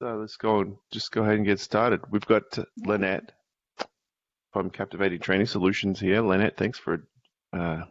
[0.00, 2.00] So let's go and just go ahead and get started.
[2.10, 2.42] We've got
[2.84, 3.32] Lynette
[4.52, 6.20] from Captivating Training Solutions here.
[6.20, 7.06] Lynette, thanks for
[7.52, 7.82] uh,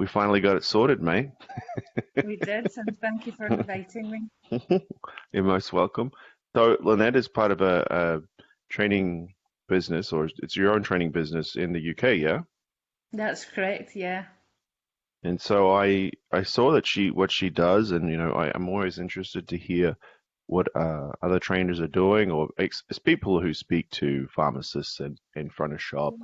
[0.00, 1.28] we finally got it sorted, mate.
[2.24, 4.80] we did, and thank you for inviting me.
[5.32, 6.10] You're most welcome.
[6.56, 9.34] So Lynette is part of a, a, training
[9.70, 12.40] business, or it's your own training business in the UK, yeah?
[13.12, 14.24] That's correct, yeah.
[15.22, 18.68] And so I I saw that she what she does, and you know I, I'm
[18.68, 19.96] always interested to hear
[20.46, 25.48] what uh, other trainers are doing, or it's people who speak to pharmacists and in
[25.48, 26.14] front of shop.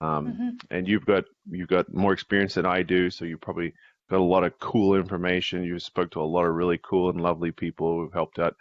[0.00, 0.48] Um, mm-hmm.
[0.70, 3.74] And you've got you've got more experience than I do, so you probably
[4.10, 5.62] got a lot of cool information.
[5.62, 8.56] You spoke to a lot of really cool and lovely people who've helped out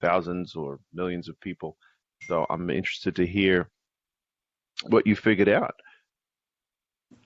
[0.00, 1.76] thousands or millions of people.
[2.30, 3.68] So I'm interested to hear
[4.86, 5.74] what you figured out.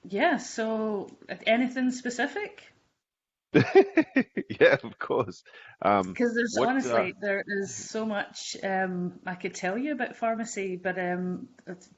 [0.08, 0.38] Yeah.
[0.38, 1.10] So
[1.46, 2.72] anything specific?
[3.52, 5.42] yeah, of course.
[5.78, 9.92] Because um, there's what, honestly uh, there is so much um, I could tell you
[9.92, 11.48] about pharmacy, but um,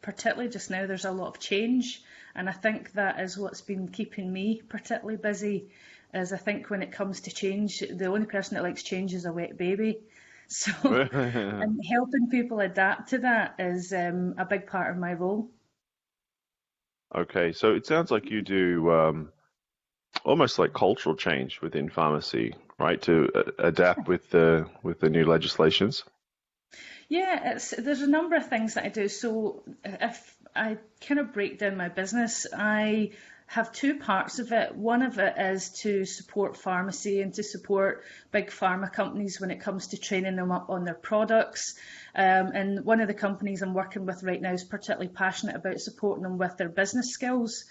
[0.03, 2.03] particularly just now there's a lot of change,
[2.35, 5.69] and I think that is what's been keeping me particularly busy.
[6.13, 9.27] Is I think when it comes to change, the only person that likes change is
[9.27, 10.01] a wet baby.
[10.49, 15.51] So, and helping people adapt to that is um, a big part of my role.
[17.15, 19.33] Okay, so it sounds like you do um,
[20.25, 23.01] almost like cultural change within pharmacy, right?
[23.03, 26.05] To uh, adapt with the with the new legislations.
[27.09, 29.09] Yeah, there's a number of things that I do.
[29.09, 33.13] So if I kind of break down my business, I
[33.47, 34.75] have two parts of it.
[34.75, 39.61] One of it is to support pharmacy and to support big pharma companies when it
[39.61, 41.75] comes to training them up on their products.
[42.15, 45.81] Um, and one of the companies I'm working with right now is particularly passionate about
[45.81, 47.65] supporting them with their business skills.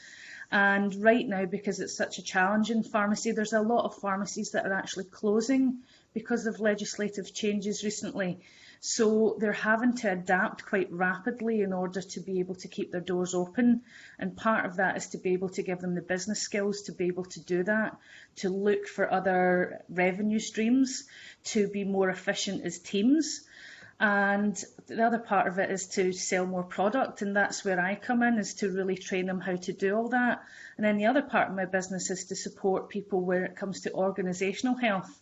[0.52, 4.52] And right now, because it's such a challenge in pharmacy, there's a lot of pharmacies
[4.52, 5.80] that are actually closing
[6.14, 8.40] because of legislative changes recently.
[8.88, 13.02] So they're having to adapt quite rapidly in order to be able to keep their
[13.02, 13.82] doors open.
[14.20, 16.92] And part of that is to be able to give them the business skills to
[16.92, 17.98] be able to do that,
[18.38, 21.06] to look for other revenue streams,
[21.46, 23.42] to be more efficient as teams.
[24.00, 27.96] And the other part of it is to sell more product, and that's where I
[27.96, 30.44] come in, is to really train them how to do all that.
[30.78, 33.82] And then the other part of my business is to support people where it comes
[33.82, 35.20] to organisational health.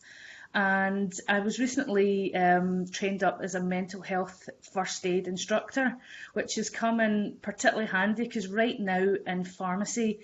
[0.53, 5.97] And I was recently um, trained up as a mental health first aid instructor,
[6.33, 10.19] which has come in particularly handy because right now in pharmacy,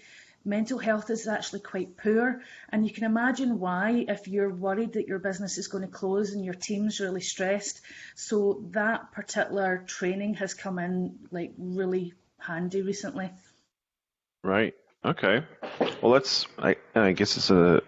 [0.45, 2.41] mental health is actually quite poor.
[2.69, 6.31] And you can imagine why if you're worried that your business is going to close
[6.31, 7.81] and your team's really stressed.
[8.15, 13.31] So that particular training has come in like really handy recently.
[14.43, 14.75] Right.
[15.03, 15.43] Okay.
[16.01, 17.81] Well, that's, I, I guess it's a,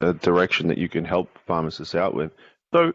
[0.00, 2.32] a direction that you can help pharmacists out with.
[2.72, 2.92] So,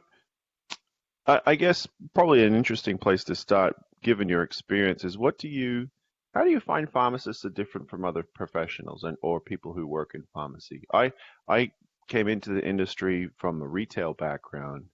[1.28, 5.48] I, I guess probably an interesting place to start, given your experience, is what do
[5.48, 5.90] you
[6.36, 10.12] how do you find pharmacists are different from other professionals and or people who work
[10.14, 10.84] in pharmacy?
[10.94, 11.14] I
[11.48, 11.72] I
[12.08, 14.86] came into the industry from a retail background,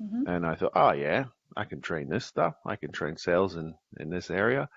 [0.00, 0.28] mm-hmm.
[0.28, 1.24] and I thought, oh yeah,
[1.56, 2.54] I can train this stuff.
[2.66, 4.68] I can train sales in in this area.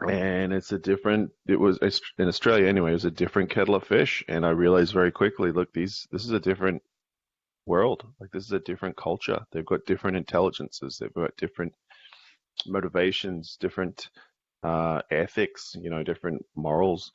[0.00, 1.30] And it's a different.
[1.46, 1.78] It was
[2.18, 2.90] in Australia anyway.
[2.90, 5.52] It was a different kettle of fish, and I realized very quickly.
[5.52, 6.82] Look, these this is a different
[7.66, 8.04] world.
[8.20, 9.40] Like this is a different culture.
[9.52, 10.98] They've got different intelligences.
[10.98, 11.74] They've got different
[12.66, 14.10] motivations, different
[14.62, 17.12] uh, ethics, you know, different morals.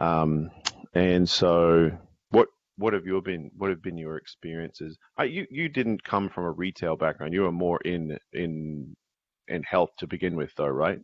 [0.00, 0.50] Um,
[0.94, 1.90] and so,
[2.30, 4.98] what what have you been what have been your experiences?
[5.18, 7.34] Uh, you you didn't come from a retail background.
[7.34, 8.94] You were more in in
[9.48, 11.00] in health to begin with, though, right?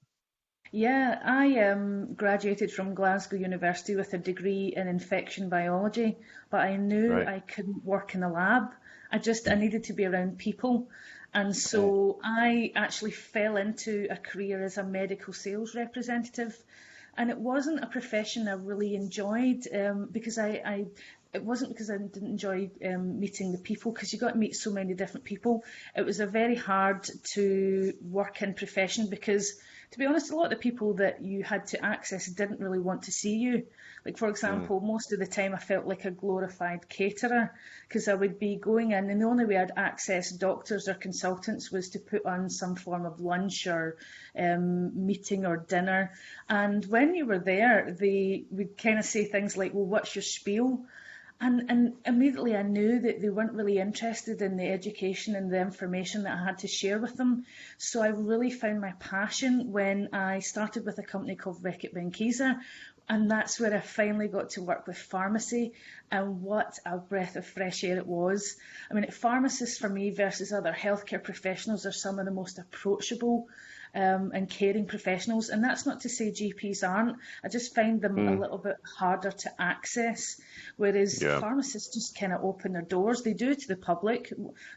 [0.71, 6.19] Yeah, I um, graduated from Glasgow University with a degree in infection biology,
[6.51, 7.29] but I knew right.
[7.29, 8.73] I couldn't work in a lab.
[9.11, 10.89] I just I needed to be around people,
[11.33, 16.57] and so I actually fell into a career as a medical sales representative.
[17.17, 20.87] And it wasn't a profession I really enjoyed um, because I, I,
[21.33, 24.55] it wasn't because I didn't enjoy um, meeting the people because you got to meet
[24.55, 25.65] so many different people.
[25.97, 29.59] It was a very hard to work in profession because
[29.91, 32.79] to be honest, a lot of the people that you had to access didn't really
[32.79, 33.67] want to see you.
[34.05, 34.87] Like, for example, mm.
[34.87, 37.53] most of the time I felt like a glorified caterer
[37.87, 41.71] because I would be going in, and the only way I'd access doctors or consultants
[41.71, 43.97] was to put on some form of lunch or
[44.39, 46.13] um, meeting or dinner.
[46.49, 50.23] And when you were there, they would kind of say things like, Well, what's your
[50.23, 50.85] spiel?
[51.41, 55.61] And and immediately I knew that they weren't really interested in the education and the
[55.61, 57.45] information that I had to share with them.
[57.77, 62.59] So I really found my passion when I started with a company called Reckitt Benckiser,
[63.09, 65.73] and that's where I finally got to work with pharmacy
[66.11, 68.57] and what a breath of fresh air it was.
[68.91, 73.49] I mean, pharmacists for me versus other healthcare professionals are some of the most approachable
[73.95, 75.49] um, and caring professionals.
[75.49, 77.17] And that's not to say GPs aren't.
[77.43, 78.37] I just find them mm.
[78.37, 80.41] a little bit harder to access,
[80.77, 81.41] whereas yeah.
[81.41, 83.23] pharmacists just kind of open their doors.
[83.23, 84.33] They do to the public.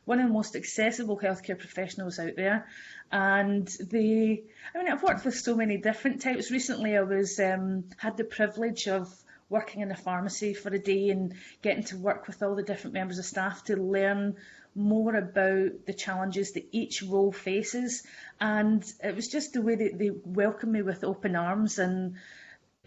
[0.06, 2.68] One of the most accessible healthcare professionals out there.
[3.12, 4.44] And they,
[4.74, 6.50] I mean, I've worked with so many different types.
[6.50, 9.14] Recently, I was um, had the privilege of
[9.52, 12.94] working in a pharmacy for a day and getting to work with all the different
[12.94, 14.38] members of staff to learn
[14.76, 18.04] more about the challenges that each role faces.
[18.40, 22.16] And it was just the way that they welcomed me with open arms and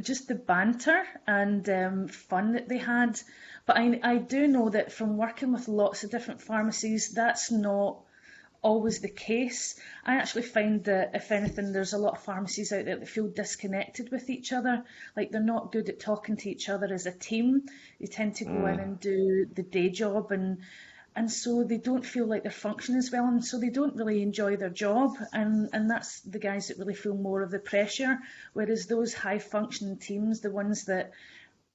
[0.03, 3.21] just the banter and um, fun that they had.
[3.67, 8.01] But I, I do know that from working with lots of different pharmacies, that's not
[8.65, 9.79] always the case.
[10.05, 13.29] I actually find that, if anything, there's a lot of pharmacies out there that feel
[13.29, 14.83] disconnected with each other.
[15.17, 17.63] Like they're not good at talking to each other as a team.
[18.01, 18.73] They tend to go mm.
[18.73, 20.59] in and do the day job and
[21.17, 24.23] and so they don't feel like they're functioning as well, and so they don't really
[24.23, 28.19] enjoy their job, and and that's the guys that really feel more of the pressure.
[28.53, 31.13] Whereas those high functioning teams, the ones that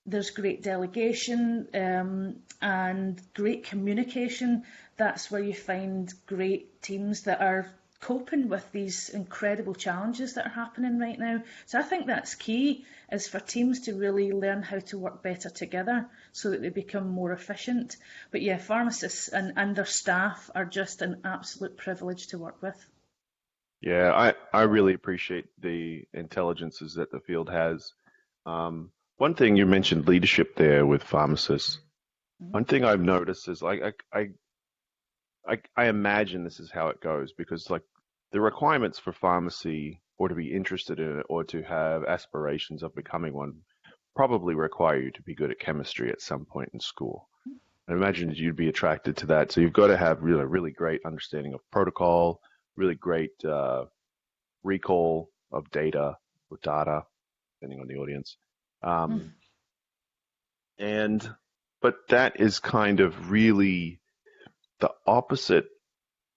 [0.06, 4.63] there's great delegation um, and great communication,
[4.97, 7.71] that's where you find great teams that are
[8.01, 11.44] coping with these incredible challenges that are happening right now.
[11.66, 15.50] So I think that's key is for teams to really learn how to work better
[15.50, 17.98] together so that they become more efficient.
[18.31, 22.78] But yeah, pharmacists and, and their staff are just an absolute privilege to work with.
[23.81, 27.94] Yeah, I, I really appreciate the intelligences that the field has.
[28.46, 31.80] Um, one thing you mentioned leadership there with pharmacists.
[32.42, 32.51] Mm-hmm.
[32.54, 34.30] One thing I've noticed is like I, I
[35.47, 37.83] I, I imagine this is how it goes because like
[38.31, 42.94] the requirements for pharmacy or to be interested in it or to have aspirations of
[42.94, 43.53] becoming one
[44.15, 47.30] probably require you to be good at chemistry at some point in school.
[47.88, 49.51] I imagine you'd be attracted to that.
[49.51, 52.41] So you've got to have really, really great understanding of protocol,
[52.75, 53.86] really great uh,
[54.63, 56.18] recall of data
[56.51, 57.03] or data,
[57.56, 58.38] depending on the audience.
[58.83, 59.33] Um,
[60.80, 60.86] mm.
[60.86, 61.36] And,
[61.81, 63.99] but that is kind of really
[64.79, 65.67] the opposite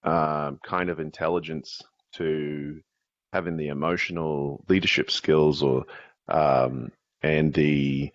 [0.04, 1.80] uh, kind of intelligence
[2.14, 2.80] to
[3.32, 5.84] having the emotional leadership skills or
[6.28, 6.90] um,
[7.22, 8.10] and the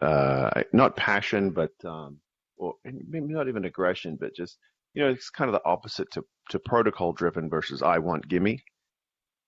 [0.00, 2.18] uh, not passion but um,
[2.56, 4.56] or maybe not even aggression but just
[4.94, 8.64] you know it's kind of the opposite to, to protocol driven versus I want gimme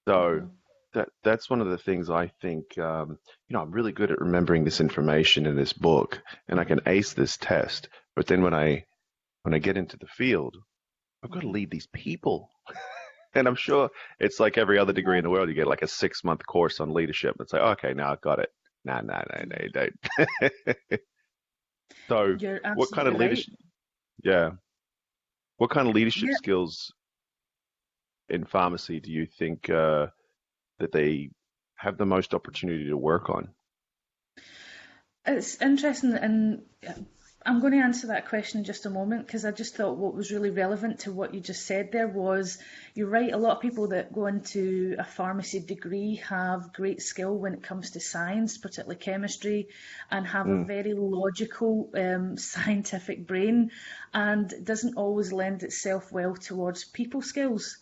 [0.06, 0.46] so mm-hmm.
[0.94, 4.20] that that's one of the things I think um, you know I'm really good at
[4.20, 8.54] remembering this information in this book and I can ace this test but then when
[8.54, 8.84] I
[9.44, 10.56] when I get into the field,
[11.23, 12.50] I've got to lead these people.
[13.35, 15.49] and I'm sure it's like every other degree in the world.
[15.49, 17.37] You get like a six month course on leadership.
[17.41, 18.49] It's like, okay, now I've got it.
[18.85, 19.94] Nah, nah, nah, nah, don't.
[22.08, 22.37] so,
[22.75, 23.55] what kind of leadership?
[24.25, 24.32] Right.
[24.32, 24.50] Yeah.
[25.58, 26.37] What kind of leadership yeah.
[26.37, 26.93] skills
[28.29, 30.06] in pharmacy do you think uh,
[30.79, 31.31] that they
[31.76, 33.49] have the most opportunity to work on?
[35.26, 36.62] It's interesting, and
[37.46, 40.14] I'm going to answer that question in just a moment because I just thought what
[40.14, 42.56] was really relevant to what you just said there was
[42.94, 47.37] you're right, a lot of people that go into a pharmacy degree have great skill
[47.37, 49.69] when it comes to science, particularly chemistry,
[50.10, 50.63] and have mm.
[50.63, 53.70] a very logical um, scientific brain
[54.15, 57.77] and doesn't always lend itself well towards people skills.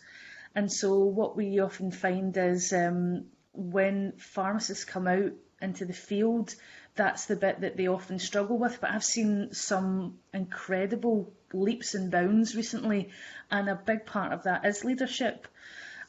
[0.55, 5.31] And so what we often find is um, when pharmacists come out
[5.63, 6.53] into the field,
[6.95, 8.79] that's the bit that they often struggle with.
[8.81, 13.09] But I've seen some incredible leaps and bounds recently,
[13.49, 15.47] and a big part of that is leadership.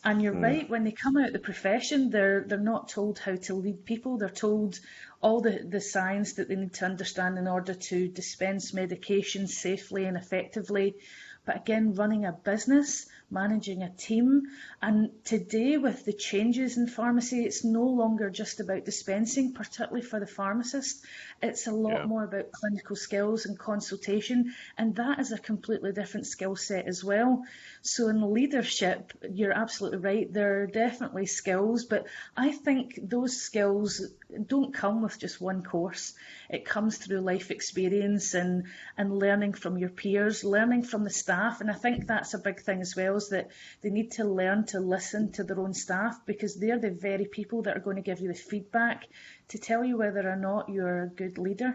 [0.04, 0.42] And you're mm.
[0.42, 3.86] right, when they come out of the profession, they're they're not told how to lead
[3.86, 4.18] people.
[4.18, 4.78] They're told
[5.22, 10.04] all the, the science that they need to understand in order to dispense medication safely
[10.04, 10.96] and effectively.
[11.46, 14.44] But again, running a business, managing a team.
[14.80, 20.20] And today, with the changes in pharmacy, it's no longer just about dispensing, particularly for
[20.20, 21.04] the pharmacist.
[21.42, 22.06] It's a lot yeah.
[22.06, 27.04] more about clinical skills and consultation, and that is a completely different skill set as
[27.04, 27.42] well.
[27.82, 30.32] So, in leadership, you're absolutely right.
[30.32, 34.00] There are definitely skills, but I think those skills
[34.46, 36.14] don't come with just one course.
[36.50, 38.64] It comes through life experience and,
[38.96, 41.60] and learning from your peers, learning from the staff.
[41.60, 43.50] And I think that's a big thing as well, is that
[43.82, 47.62] they need to learn to listen to their own staff because they're the very people
[47.62, 49.06] that are going to give you the feedback
[49.48, 51.74] to tell you whether or not you're a good leader.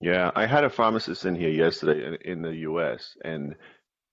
[0.00, 3.56] Yeah, I had a pharmacist in here yesterday in, the US, and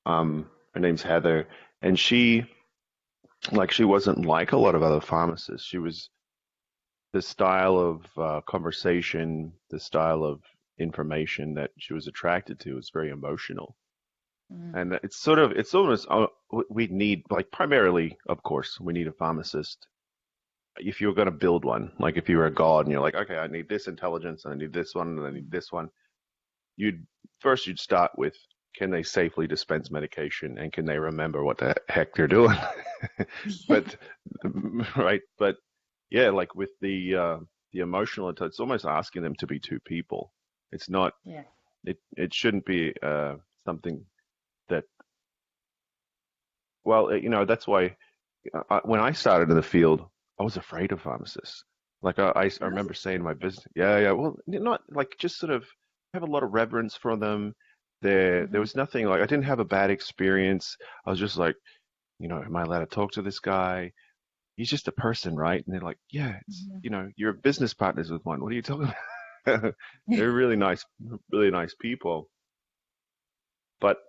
[0.06, 1.48] um, her name's Heather,
[1.82, 2.46] and she,
[3.52, 5.68] like, she wasn't like a lot of other pharmacists.
[5.68, 6.10] She was
[7.16, 10.42] the style of uh, conversation, the style of
[10.80, 13.78] information that she was attracted to was very emotional.
[14.52, 14.76] Mm.
[14.76, 16.28] And it's sort of, it's almost, uh,
[16.70, 19.88] we need, like, primarily, of course, we need a pharmacist.
[20.76, 23.16] If you're going to build one, like if you were a god and you're like,
[23.16, 25.88] okay, I need this intelligence and I need this one and I need this one,
[26.76, 27.08] you'd
[27.40, 28.36] first you'd start with
[28.76, 32.58] can they safely dispense medication and can they remember what the heck they're doing?
[33.70, 33.96] but
[34.98, 35.56] right, but
[36.10, 37.38] yeah, like with the uh,
[37.74, 40.32] the emotional, it's almost asking them to be two people.
[40.72, 41.14] It's not.
[41.24, 41.44] Yeah.
[41.84, 43.36] It it shouldn't be uh,
[43.66, 44.06] something
[44.70, 44.86] that.
[46.84, 47.96] Well, you know that's why
[48.70, 50.06] I, when I started in the field,
[50.40, 51.64] I was afraid of pharmacists.
[52.02, 54.12] Like I, I, I remember saying in my business, yeah, yeah.
[54.12, 55.66] Well, not like just sort of
[56.14, 57.54] have a lot of reverence for them.
[58.02, 58.52] There, Mm-hmm.
[58.52, 60.78] there was nothing like I didn't have a bad experience.
[61.06, 61.56] I was just like,
[62.20, 63.92] you know, am I allowed to talk to this guy?
[64.56, 65.64] He's just a person, right?
[65.66, 66.84] And they're like, yeah, it's, Mhm.
[66.84, 68.42] you know, you're business partners with one.
[68.42, 68.96] What are you talking about?
[70.08, 70.86] they're really nice,
[71.32, 72.30] really nice people.
[73.80, 74.00] But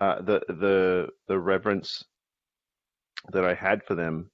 [0.00, 2.04] uh, the the the reverence
[3.32, 4.30] that I had for them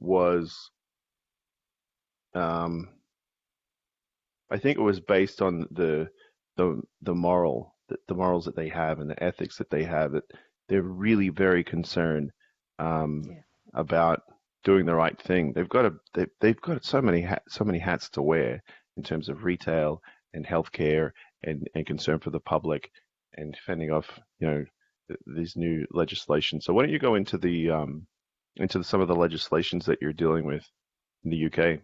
[0.00, 0.70] was,
[2.34, 2.88] um,
[4.50, 6.10] I think it was based on the
[6.56, 10.12] the the moral the, the morals that they have and the ethics that they have
[10.12, 10.24] that
[10.68, 12.32] they're really very concerned
[12.78, 13.42] um, Yeah.
[13.76, 14.22] About
[14.64, 15.52] doing the right thing.
[15.52, 18.62] They've got a they, they've got so many so many hats to wear
[18.96, 20.02] in terms of retail
[20.34, 21.10] and healthcare
[21.42, 22.90] and and concern for the public
[23.34, 24.64] and fending off you know
[25.08, 26.60] th- these new legislation.
[26.60, 28.06] So why don't you go into the um,
[28.56, 30.64] into some of the legislations that you're dealing with
[31.24, 31.80] in the UK?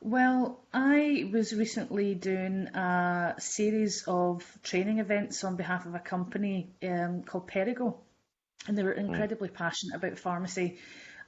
[0.00, 6.74] Well, I was recently doing a series of training events on behalf of a company
[6.82, 7.98] um, called Perrigo,
[8.66, 8.98] and they were mm.
[8.98, 10.78] incredibly passionate about pharmacy.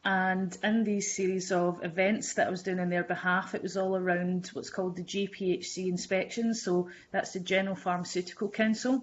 [0.05, 3.77] And in these series of events that I was doing on their behalf, it was
[3.77, 6.63] all around what's called the GPHC inspections.
[6.63, 9.03] So that's the General Pharmaceutical Council.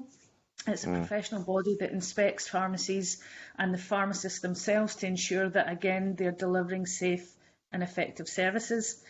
[0.68, 0.98] It's a mm.
[0.98, 3.20] professional body that inspects pharmacies
[3.58, 7.28] and the pharmacists themselves to ensure that, again, they're delivering safe
[7.72, 9.02] and effective services.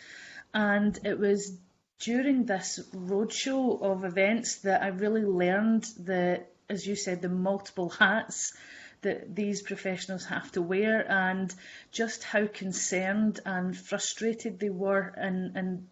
[0.53, 1.57] And it was
[1.99, 7.89] during this roadshow of events that I really learned the, as you said, the multiple
[7.89, 8.53] hats
[9.01, 11.53] that these professionals have to wear and
[11.91, 15.87] just how concerned and frustrated they were and, and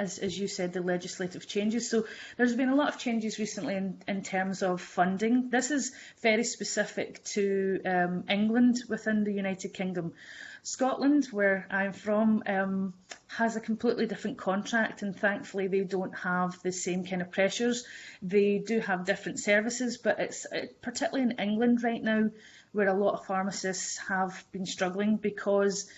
[0.00, 1.90] as, as you said, the legislative changes.
[1.90, 2.06] So
[2.36, 5.50] there's been a lot of changes recently in, in terms of funding.
[5.50, 10.14] This is very specific to um, England within the United Kingdom.
[10.62, 12.94] Scotland, where I'm from, um,
[13.28, 17.84] has a completely different contract, and thankfully they don't have the same kind of pressures.
[18.22, 22.30] They do have different services, but it's it, particularly in England right now
[22.72, 25.90] where a lot of pharmacists have been struggling because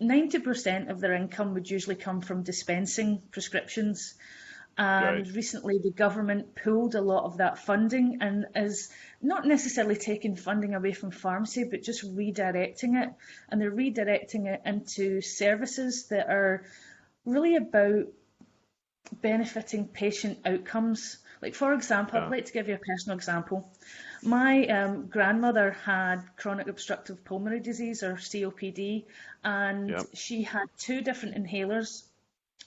[0.00, 4.14] 90% of their income would usually come from dispensing prescriptions.
[4.78, 5.34] And Right.
[5.34, 10.74] recently, the government pulled a lot of that funding and is not necessarily taking funding
[10.74, 13.10] away from pharmacy, but just redirecting it.
[13.48, 16.64] And they're redirecting it into services that are
[17.24, 18.06] really about
[19.20, 21.18] benefiting patient outcomes.
[21.42, 22.26] Like, for example, Yeah.
[22.26, 23.70] I'd like to give you a personal example.
[24.22, 29.06] My um, grandmother had chronic obstructive pulmonary disease or COPD,
[29.44, 30.06] and Yep.
[30.14, 32.04] she had two different inhalers.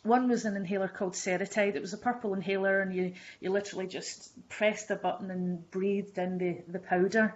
[0.06, 1.76] One was an inhaler called Seretide.
[1.76, 6.20] It was a purple inhaler, and you, you literally just pressed a button and breathed
[6.20, 7.34] in the, the powder.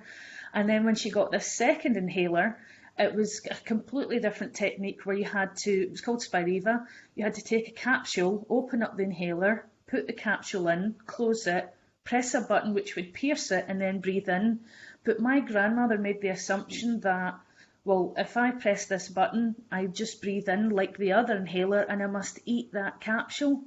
[0.53, 2.59] And then when she got this second inhaler,
[2.97, 6.85] it was a completely different technique where you had to, it was called Spiriva,
[7.15, 11.47] you had to take a capsule, open up the inhaler, put the capsule in, close
[11.47, 11.73] it,
[12.03, 14.59] press a button which would pierce it, and then breathe in.
[15.03, 17.39] But my grandmother made the assumption that,
[17.85, 22.03] well, if I press this button, I just breathe in like the other inhaler and
[22.03, 23.63] I must eat that capsule.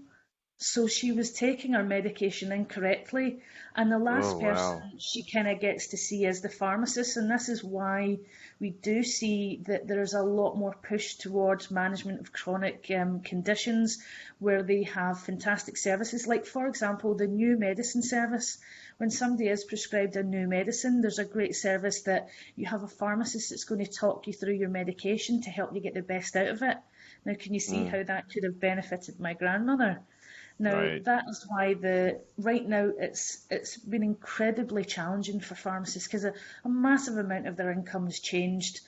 [0.64, 3.40] So she was taking her medication incorrectly.
[3.74, 4.90] And the last Oh, person wow.
[4.96, 7.16] she kind of gets to see is the pharmacist.
[7.16, 8.20] And this is why
[8.60, 13.98] we do see that there's a lot more push towards management of chronic um, conditions
[14.38, 16.28] where they have fantastic services.
[16.28, 18.58] Like, for example, the new medicine service.
[18.98, 22.88] When somebody is prescribed a new medicine, there's a great service that you have a
[22.88, 26.36] pharmacist that's going to talk you through your medication to help you get the best
[26.36, 26.76] out of it.
[27.24, 30.02] Now, can you see how that could have benefited my grandmother?
[30.62, 31.04] Now Right.
[31.04, 36.34] that is why the right now it's it's been incredibly challenging for pharmacists because a,
[36.64, 38.80] a massive amount of their income has changed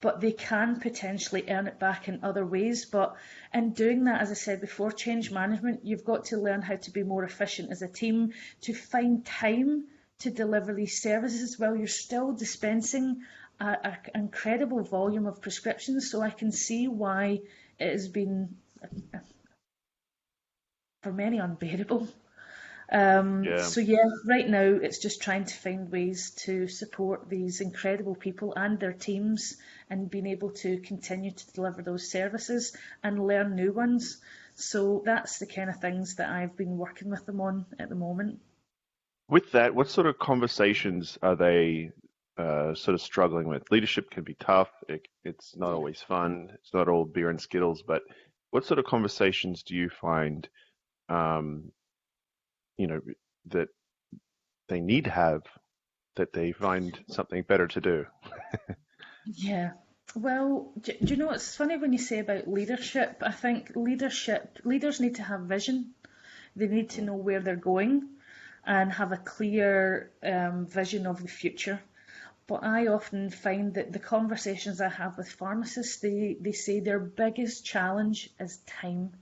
[0.00, 2.86] but they can potentially earn it back in other ways.
[2.86, 3.16] But
[3.52, 6.90] in doing that, as I said before, change management, you've got to learn how to
[6.90, 8.32] be more efficient as a team,
[8.62, 9.84] to find time
[10.20, 13.22] to deliver these services while you're still dispensing
[13.60, 16.10] an incredible volume of prescriptions.
[16.10, 17.40] So I can see why
[17.78, 18.56] it has been,
[21.02, 22.08] for many, unbearable.
[22.92, 23.62] Um, yeah.
[23.62, 28.52] So yeah, right now it's just trying to find ways to support these incredible people
[28.56, 29.56] and their teams
[29.88, 34.20] and being able to continue to deliver those services and learn new ones.
[34.56, 37.94] So that's the kind of things that I've been working with them on at the
[37.94, 38.40] moment.
[39.28, 41.92] With that, what sort of conversations are they
[42.36, 43.70] uh, sort of struggling with?
[43.70, 44.70] Leadership can be tough.
[44.88, 46.50] It, it's not always fun.
[46.54, 47.82] It's not all beer and skittles.
[47.82, 48.02] But
[48.50, 50.48] what sort of conversations do you find
[51.10, 51.72] um,
[52.78, 53.00] you know
[53.46, 53.68] that
[54.68, 55.42] they need to have
[56.16, 58.06] that they find something better to do.
[59.24, 59.72] yeah.
[60.14, 63.22] Well, do, do, you know it's funny when you say about leadership?
[63.24, 65.94] I think leadership leaders need to have vision.
[66.56, 68.08] They need to know where they're going
[68.64, 71.80] and have a clear um, vision of the future.
[72.46, 76.98] But I often find that the conversations I have with pharmacists, they, they say their
[76.98, 79.12] biggest challenge is time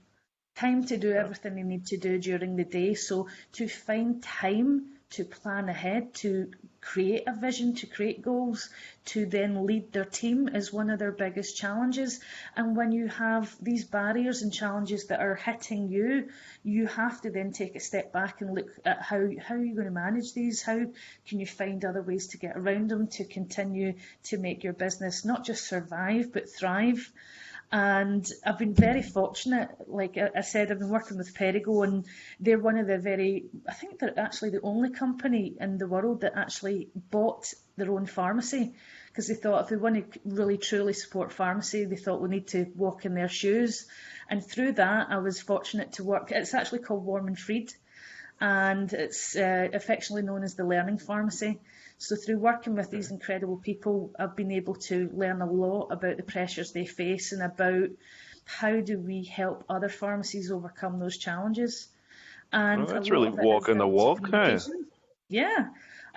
[0.59, 2.93] time to do everything they need to do during the day.
[2.93, 6.51] So to find time to plan ahead, to
[6.81, 8.69] create a vision, to create goals,
[9.05, 12.19] to then lead their team is one of their biggest challenges.
[12.55, 16.29] And when you have these barriers and challenges that are hitting you,
[16.63, 19.73] you have to then take a step back and look at how, how are you
[19.73, 20.61] going to manage these?
[20.61, 20.79] How
[21.27, 25.25] can you find other ways to get around them to continue to make your business
[25.25, 27.11] not just survive, but thrive?
[27.71, 29.69] And I've been very fortunate.
[29.87, 32.05] Like I said, I've been working with Perrigo, and
[32.39, 36.21] they're one of the very, I think they're actually the only company in the world
[36.21, 38.73] that actually bought their own pharmacy
[39.07, 42.47] because they thought if we want to really truly support pharmacy, they thought we need
[42.47, 43.85] to walk in their shoes.
[44.29, 46.31] And through that, I was fortunate to work.
[46.31, 47.73] It's actually called Warman-Freed,
[48.41, 51.59] and it's uh, affectionately known as the Learning Pharmacy.
[51.99, 56.15] So through working with these incredible people, I've been able to learn a lot about
[56.17, 57.89] the pressures they face and about
[58.45, 61.89] how do we help other pharmacies overcome those challenges.
[62.53, 64.59] And that's really walking the walk, huh?
[65.27, 65.69] Yeah.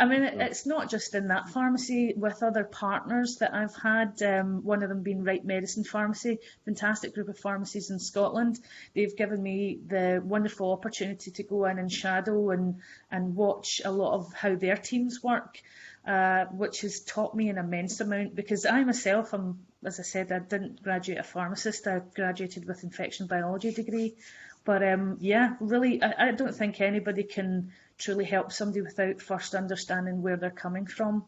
[0.03, 4.65] I mean, it's not just in that pharmacy, with other partners that I've had, um,
[4.65, 8.59] one of them being Right Medicine Pharmacy, fantastic group of pharmacies in Scotland.
[8.97, 12.81] They've given me the wonderful opportunity to go in and shadow and,
[13.13, 15.63] and watch a lot of how their teams work,
[16.05, 20.33] uh, which has taught me an immense amount because I myself, am, as I said,
[20.33, 24.17] I didn't graduate a pharmacist, I graduated with infection biology degree.
[24.65, 27.71] But um, yeah, really, I, I don't think anybody can
[28.03, 31.25] truly help somebody without first understanding where they're coming from.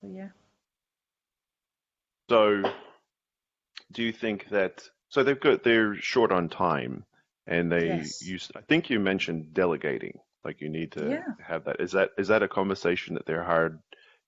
[0.00, 0.28] So, yeah.
[2.30, 2.62] So,
[3.92, 7.04] do you think that so they've got they're short on time,
[7.46, 8.22] and they yes.
[8.22, 8.50] use?
[8.56, 10.18] I think you mentioned delegating.
[10.44, 11.44] Like you need to yeah.
[11.46, 11.80] have that.
[11.80, 13.78] Is that is that a conversation that they're hard?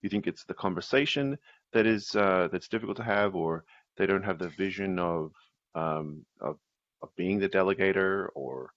[0.02, 1.38] You think it's the conversation
[1.72, 3.64] that is uh, that's difficult to have, or
[3.96, 5.32] they don't have the vision of
[5.74, 6.58] um, of
[7.02, 8.70] of being the delegator, or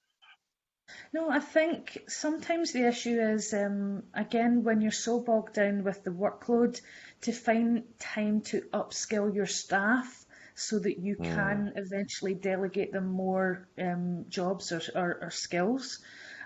[1.14, 6.04] no, I think sometimes the issue is, um, again, when you're so bogged down with
[6.04, 6.80] the workload,
[7.22, 11.24] to find time to upskill your staff so that you mm.
[11.24, 16.00] can eventually delegate them more um, jobs or, or, or, skills.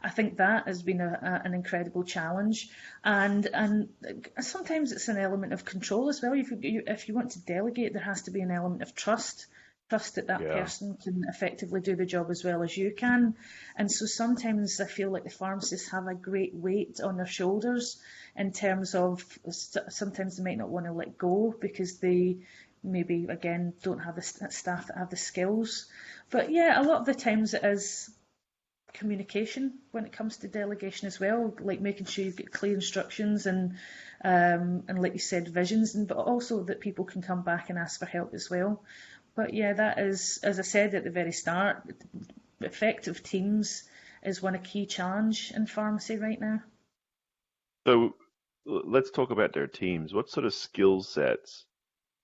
[0.04, 2.69] I think that has been a, a, an incredible challenge,
[3.04, 3.89] and and
[4.39, 6.34] sometimes it's an element of control as well.
[6.34, 9.47] If you, if you want to delegate, there has to be an element of trust
[9.89, 10.62] trust that that yeah.
[10.62, 13.36] person can effectively do the job as well as you can.
[13.76, 17.97] And so sometimes I feel like the pharmacists have a great weight on their shoulders
[18.36, 22.38] in terms of sometimes they might not want to let go because they
[22.84, 25.88] maybe again don't have the staff that have the skills.
[26.30, 28.10] But yeah, a lot of the times it is
[28.93, 33.45] communication when it comes to delegation as well, like making sure you get clear instructions
[33.45, 33.76] and
[34.23, 37.78] um, and like you said, visions, and but also that people can come back and
[37.78, 38.82] ask for help as well.
[39.38, 41.84] But yeah, that is, as I said at the very start,
[42.60, 43.88] effective teams
[44.23, 46.63] is one a key challenge in pharmacy right now.
[47.86, 48.15] So
[48.65, 50.12] let's talk about their teams.
[50.12, 51.65] What sort of skill sets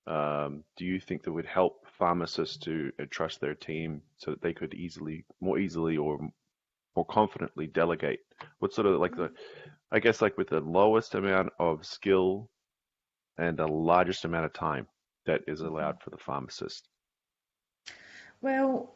[0.08, 4.54] um, do you think that would help pharmacists to trust their team so that they
[4.54, 6.20] could easily, more easily, or
[6.96, 8.22] more confidently delegate?
[8.58, 9.32] What sort of like the,
[9.92, 12.50] I guess like with the lowest amount of skill
[13.38, 14.88] and the largest amount of time
[15.28, 16.90] that is allowed for the pharmacist?
[18.44, 18.94] Well,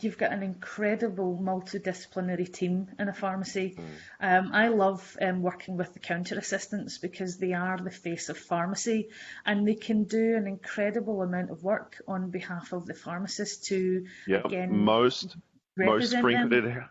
[0.00, 3.78] you've got an incredible multidisciplinary team in a pharmacy.
[4.20, 4.38] Mm.
[4.38, 8.36] Um, I love um, working with the counter assistants because they are the face of
[8.36, 9.08] pharmacy
[9.46, 14.04] and they can do an incredible amount of work on behalf of the pharmacist to
[14.26, 15.34] yeah, again most
[15.78, 16.90] most frequented them.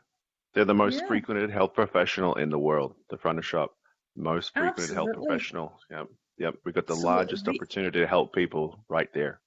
[0.55, 1.07] they're the most yeah.
[1.07, 3.75] frequented health professional in the world, the front of shop.
[4.15, 4.95] Most frequented Absolutely.
[4.95, 5.79] health professional.
[5.91, 6.07] Yep.
[6.39, 6.55] Yep.
[6.65, 9.39] We've got the so largest opportunity to help people right there.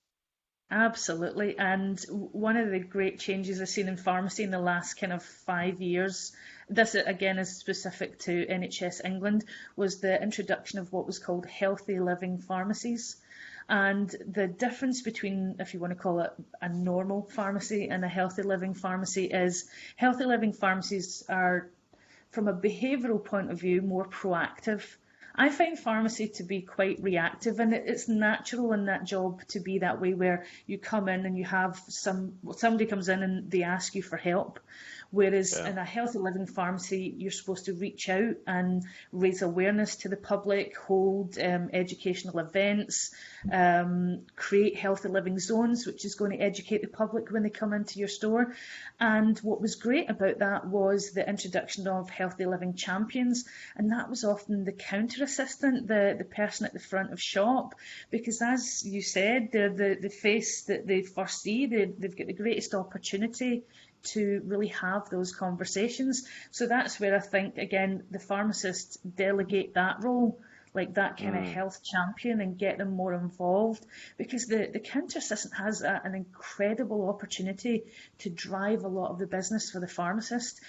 [0.72, 1.58] Absolutely.
[1.58, 5.22] And one of the great changes I've seen in pharmacy in the last kind of
[5.22, 6.32] five years,
[6.70, 9.44] this uh, again is specific to NHS England,
[9.76, 13.16] was the introduction of what was called healthy living pharmacies.
[13.68, 16.32] And the difference between, if you want to call it
[16.62, 21.68] a normal pharmacy and a healthy living pharmacy, is healthy living pharmacies are,
[22.30, 24.82] from a behavioural point of view, more proactive
[25.34, 29.78] I find pharmacy to be quite reactive, and it's natural in that job to be
[29.78, 33.62] that way, where you come in and you have some somebody comes in and they
[33.62, 34.60] ask you for help,
[35.12, 35.68] Whereas yeah.
[35.68, 40.16] in a healthy living pharmacy, you're supposed to reach out and raise awareness to the
[40.16, 43.10] public, hold um, educational events,
[43.52, 47.74] um, create healthy living zones, which is going to educate the public when they come
[47.74, 48.54] into your store.
[48.98, 53.44] And what was great about that was the introduction of healthy living champions,
[53.76, 57.74] and that was often the counter assistant, the, the person at the front of shop,
[58.10, 62.28] because as you said, they're the, the face that they first see, they, they've got
[62.28, 63.64] the greatest opportunity
[64.02, 66.26] to really have those conversations.
[66.50, 70.40] So that's where I think, again, the pharmacists delegate that role,
[70.74, 71.42] like that kind mm.
[71.42, 73.84] of health champion, and get them more involved
[74.16, 77.84] because the, the counter assistant has a, an incredible opportunity
[78.18, 80.60] to drive a lot of the business for the pharmacist.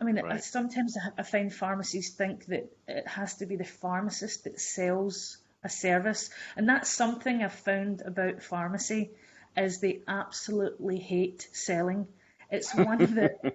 [0.00, 0.34] I mean, right.
[0.34, 5.38] I, sometimes I find pharmacies think that it has to be the pharmacist that sells
[5.62, 9.10] a service, and that's something I've found about pharmacy
[9.56, 12.08] is they absolutely hate selling.
[12.52, 13.52] It's one of the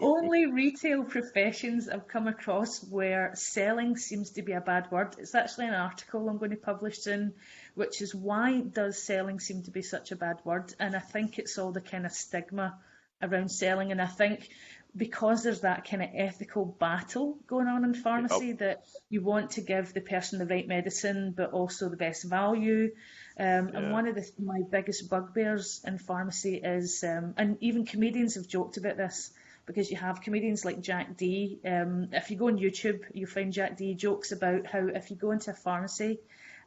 [0.00, 5.14] only retail professions I've come across where selling seems to be a bad word.
[5.18, 7.34] It's actually an article I'm going to publish soon,
[7.76, 10.74] which is why does selling seem to be such a bad word?
[10.80, 12.76] And I think it's all the kind of stigma
[13.22, 13.92] around selling.
[13.92, 14.48] And I think
[14.96, 18.58] because there's that kind of ethical battle going on in pharmacy yep.
[18.58, 22.90] that you want to give the person the right medicine but also the best value
[23.38, 23.78] um, yeah.
[23.78, 28.48] And one of the, my biggest bugbears in pharmacy is, um, and even comedians have
[28.48, 29.30] joked about this,
[29.66, 31.58] because you have comedians like Jack Dee.
[31.64, 35.16] Um, if you go on YouTube, you'll find Jack Dee jokes about how if you
[35.16, 36.20] go into a pharmacy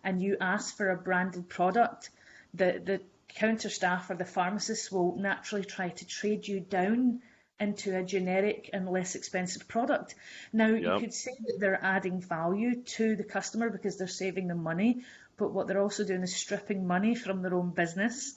[0.03, 2.09] and you ask for a branded product,
[2.53, 7.21] the, the counter staff or the pharmacist will naturally try to trade you down
[7.59, 10.15] into a generic and less expensive product.
[10.53, 10.81] Now, yep.
[10.81, 15.03] you could say that they're adding value to the customer because they're saving them money,
[15.39, 18.35] but what they're also doing is stripping money from their own business.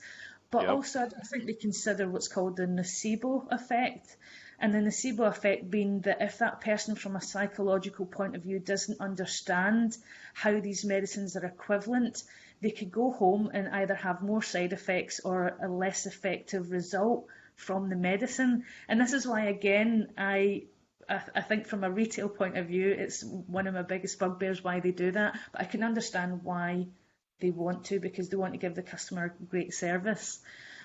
[0.53, 0.71] But yep.
[0.71, 4.17] also, I don't think they consider what's called the nocebo effect.
[4.59, 8.61] And the nocebo effect being that if that person, from a psychological point of view,
[8.61, 9.97] doesn't understand
[10.35, 12.23] how these medicines are equivalent,
[12.61, 17.27] they could go home and either have more side effects or a less effective result
[17.57, 18.65] from the medicine.
[18.89, 20.65] And this is why, again, I
[21.09, 24.63] I, I, think from a retail point of view, it's one of my biggest bugbears
[24.63, 25.39] why they do that.
[25.53, 26.87] But I can understand why
[27.41, 30.41] they want to because they want to give the customer great service.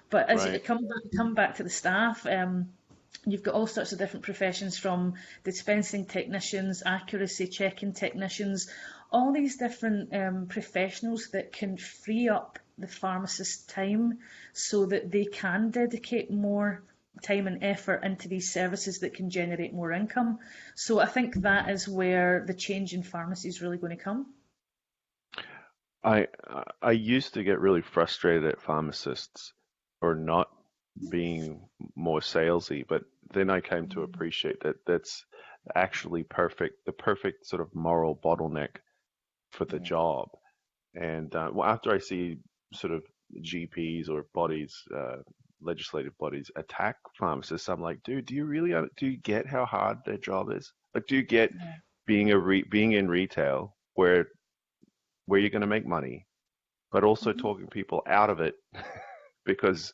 [0.09, 0.53] But as right.
[0.53, 2.69] you come back, come back to the staff, um,
[3.25, 8.69] you've got all sorts of different professions from dispensing technicians, accuracy checking technicians,
[9.11, 14.19] all these different um, professionals that can free up the pharmacist's time
[14.53, 16.83] so that they can dedicate more
[17.21, 20.39] time and effort into these services that can generate more income.
[20.75, 24.33] So I think that is where the change in pharmacy is really going to come.
[26.03, 26.27] I
[26.81, 29.53] I used to get really frustrated at pharmacists
[29.99, 30.49] for not
[31.09, 33.03] being more salesy, but
[33.33, 34.03] then I came to mm.
[34.03, 35.25] appreciate that that's
[35.75, 38.77] actually perfect, the perfect sort of moral bottleneck
[39.51, 40.29] for the job.
[40.93, 42.37] And uh, well, after I see
[42.73, 43.03] sort of
[43.41, 45.17] GPs or bodies, uh,
[45.61, 49.99] legislative bodies attack pharmacists, I'm like, dude, do you really do you get how hard
[50.05, 50.71] their job is?
[50.93, 51.73] Like, do you get yeah.
[52.05, 54.27] being a re- being in retail where
[55.25, 56.25] where you're going to make money,
[56.91, 57.39] but also mm-hmm.
[57.39, 58.55] talking people out of it
[59.45, 59.93] because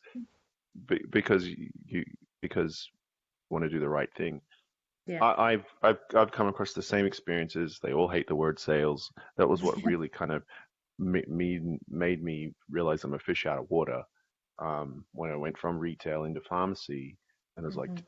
[1.10, 2.04] because you
[2.40, 4.40] because you want to do the right thing.
[5.06, 5.22] Yeah.
[5.22, 7.78] I, have I've I've come across the same experiences.
[7.82, 9.10] They all hate the word sales.
[9.36, 10.42] That was what really kind of
[10.98, 14.02] me made me realize I'm a fish out of water
[14.58, 17.18] um, when I went from retail into pharmacy,
[17.56, 17.94] and I was mm-hmm.
[17.94, 18.04] like,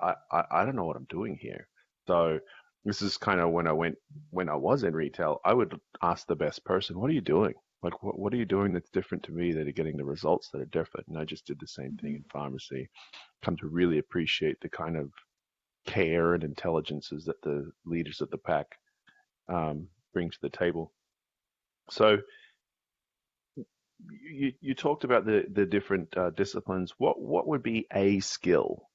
[0.00, 1.68] I, I, I don't know what I'm doing here.
[2.06, 2.40] So
[2.84, 3.96] this is kind of when I went
[4.30, 5.40] when I was in retail.
[5.44, 7.54] I would ask the best person, "What are you doing?
[7.82, 10.50] Like, what what are you doing that's different to me that are getting the results
[10.50, 11.08] that are different?
[11.08, 12.16] And I just did the same thing Mm-hmm.
[12.16, 12.88] in pharmacy.
[13.42, 15.10] Come to really appreciate the kind of
[15.86, 18.66] care and intelligences that the leaders of the pack
[19.48, 20.92] um, bring to the table.
[21.90, 22.18] So
[24.08, 26.92] you, you talked about the, the different uh, disciplines.
[26.98, 28.88] What what would be a skill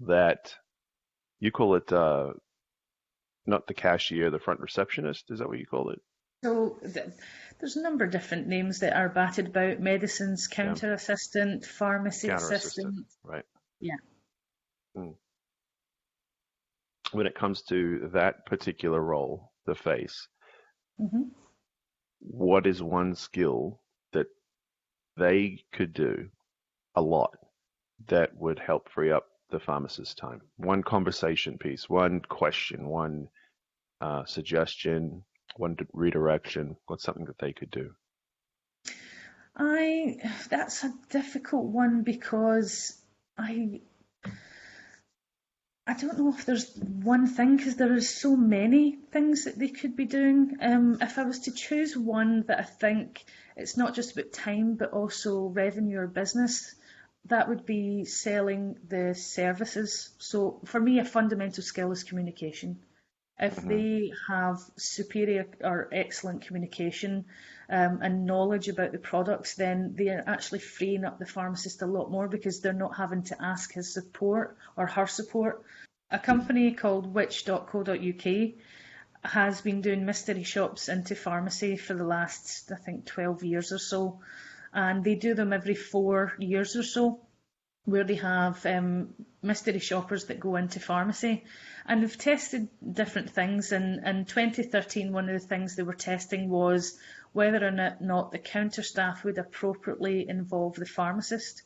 [0.00, 0.54] that
[1.40, 1.92] you call it?
[1.92, 2.32] Uh,
[3.46, 5.30] not the cashier, the front receptionist.
[5.30, 6.00] Is that what you call it?
[6.44, 7.06] So th-
[7.58, 12.46] there's a number of different names that are batted about: medicines counter assistant, pharmacy Counter
[12.46, 12.88] assistant.
[12.88, 13.44] assistant, right?
[13.80, 13.96] Yeah.
[14.96, 15.14] Mm.
[17.12, 20.28] When it comes to that particular role, the face,
[20.98, 21.24] hmm
[22.20, 23.81] what is one skill
[25.16, 26.28] they could do
[26.94, 27.36] a lot
[28.08, 30.40] that would help free up the pharmacist's time?
[30.56, 33.28] One conversation piece, one question, one
[34.00, 35.24] uh, suggestion,
[35.56, 36.76] one redirection.
[36.86, 37.90] What's something that they could do?
[39.54, 40.16] I
[40.48, 42.98] that's a difficult one because
[43.36, 43.82] I
[45.92, 49.68] I don't know if there's one thing because there is so many things that they
[49.68, 50.56] could be doing.
[50.58, 53.22] Um, if I was to choose one that I think
[53.58, 56.74] it's not just about time but also revenue or business,
[57.26, 60.08] that would be selling the services.
[60.16, 62.78] So for me, a fundamental skill is communication.
[63.42, 67.24] If they have superior or excellent communication
[67.68, 71.86] um, and knowledge about the products, then they are actually freeing up the pharmacist a
[71.86, 75.64] lot more because they're not having to ask his support or her support.
[76.12, 78.52] A company called which.co.uk
[79.24, 83.78] has been doing mystery shops into pharmacy for the last, I think, 12 years or
[83.78, 84.20] so.
[84.72, 87.21] And they do them every four years or so
[87.84, 91.44] where they have um, mystery shoppers that go into pharmacy.
[91.84, 93.72] And they've tested different things.
[93.72, 96.96] And in 2013, one of the things they were testing was
[97.32, 101.62] whether or not, the counter staff would appropriately involve the pharmacist.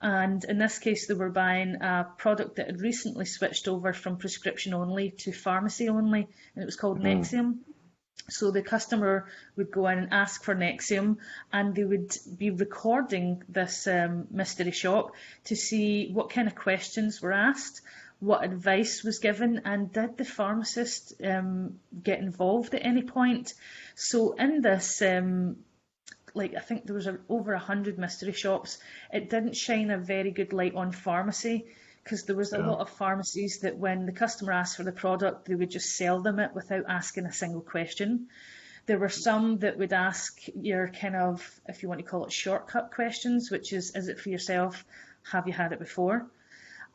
[0.00, 4.16] And in this case, they were buying a product that had recently switched over from
[4.16, 7.58] prescription only to pharmacy only, and it was called Nexium.
[8.28, 11.18] So the customer would go in and ask for Nexium,
[11.52, 17.20] and they would be recording this um, mystery shop to see what kind of questions
[17.20, 17.82] were asked,
[18.20, 23.54] what advice was given, and did the pharmacist um, get involved at any point.
[23.94, 25.56] So in this um,
[26.34, 28.78] like I think there was a, over a hundred mystery shops.
[29.12, 31.66] It didn't shine a very good light on pharmacy
[32.02, 32.66] because there was a Yeah.
[32.66, 36.20] lot of pharmacies that when the customer asked for the product, they would just sell
[36.20, 38.28] them it without asking a single question.
[38.86, 42.32] There were some that would ask your kind of, if you want to call it
[42.32, 44.84] shortcut questions, which is, is it for yourself?
[45.30, 46.26] Have you had it before?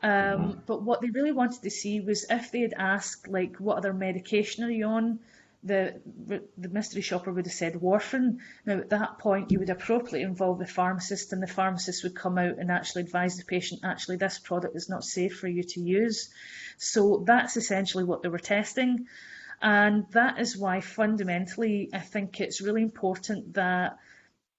[0.02, 3.78] Um, But what they really wanted to see was if they had asked, like, what
[3.78, 5.20] other medication are you on?
[5.64, 6.00] The
[6.56, 8.38] the mystery shopper would have said warfarin.
[8.64, 12.38] Now, at that point, you would appropriately involve the pharmacist, and the pharmacist would come
[12.38, 15.80] out and actually advise the patient, actually, this product is not safe for you to
[15.80, 16.30] use.
[16.76, 19.06] So that's essentially what they were testing.
[19.60, 23.98] And that is why fundamentally I think it's really important that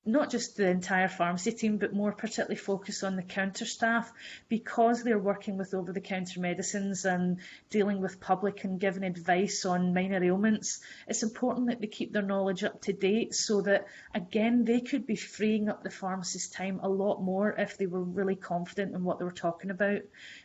[0.06, 4.12] not just the entire pharmacy team, but more particularly focus on the counter staff
[4.48, 9.66] because they're working with over the counter medicines and dealing with public and giving advice
[9.66, 10.80] on minor ailments.
[11.08, 15.06] It's important that they keep their knowledge up to date so that, again, they could
[15.06, 19.04] be freeing up the pharmacist's time a lot more if they were really confident in
[19.04, 20.02] what they were talking about.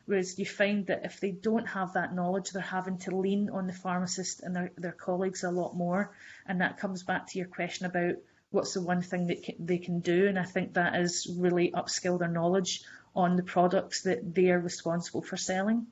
[0.07, 3.69] Whereas you find that if they don't have that knowledge, they're having to lean on
[3.69, 6.13] the pharmacist and their, their colleagues a lot more.
[6.45, 8.17] And that comes back to your question about
[8.55, 10.29] what's the one thing that they can do.
[10.29, 12.83] And I think that is really upskill their knowledge
[13.15, 15.89] on the products that they are responsible for selling.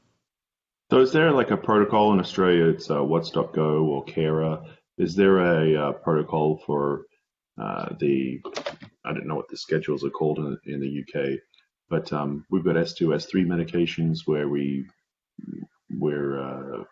[0.90, 2.66] So is there like a protocol in Australia?
[2.66, 4.62] It's uh, What's.go or Carer.
[4.98, 7.06] Is there a uh, protocol for
[7.60, 8.40] uh, the,
[9.04, 11.38] I don't know what the schedules are called in, in the UK,
[11.88, 14.86] but um, we've got S2, S3 medications where we,
[15.90, 16.84] we're uh,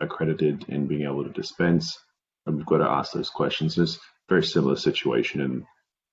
[0.00, 1.98] accredited in being able to dispense,
[2.46, 3.76] and we've got to ask those questions.
[3.78, 3.86] A
[4.28, 5.66] very similar situation in,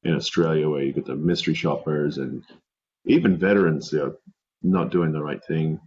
[0.03, 2.43] in Australia where you've got the mystery shoppers and
[3.05, 4.15] even veterans are
[4.63, 5.79] not doing the right thing.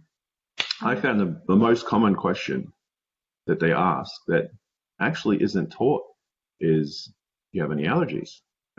[0.81, 2.71] I found the, the most common question
[3.47, 4.51] that they ask that
[5.01, 6.03] actually isn't taught
[6.59, 7.11] is,
[7.51, 8.39] "Do you have any allergies?"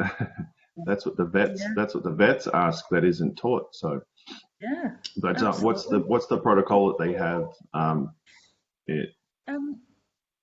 [0.87, 1.61] that's what the vets.
[1.61, 1.73] Yeah.
[1.77, 2.85] That's what the vets ask.
[2.91, 3.75] That isn't taught.
[3.75, 4.01] So,
[4.61, 4.93] Yeah.
[5.19, 7.49] but uh, what's the what's the protocol that they have?
[7.75, 8.15] Um,
[8.87, 9.11] it,
[9.49, 9.81] Um,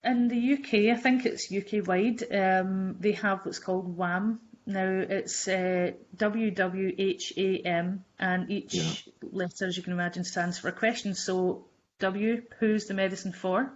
[0.03, 4.39] in the UK, I think it's UK wide, um, they have what's called WHAM.
[4.65, 11.13] Now it's uh, WWHAM, and each letter, as you can imagine, stands for a question.
[11.13, 11.65] So
[11.99, 13.71] W, who's the medicine for?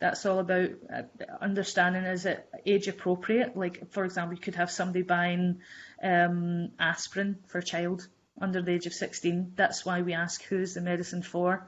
[0.00, 1.02] That's all about uh,
[1.40, 3.56] understanding is it age appropriate?
[3.56, 5.60] Like, for example, you could have somebody buying
[6.02, 8.06] um, aspirin for a child
[8.40, 9.52] under the age of 16.
[9.54, 11.66] That's why we ask who's the medicine for,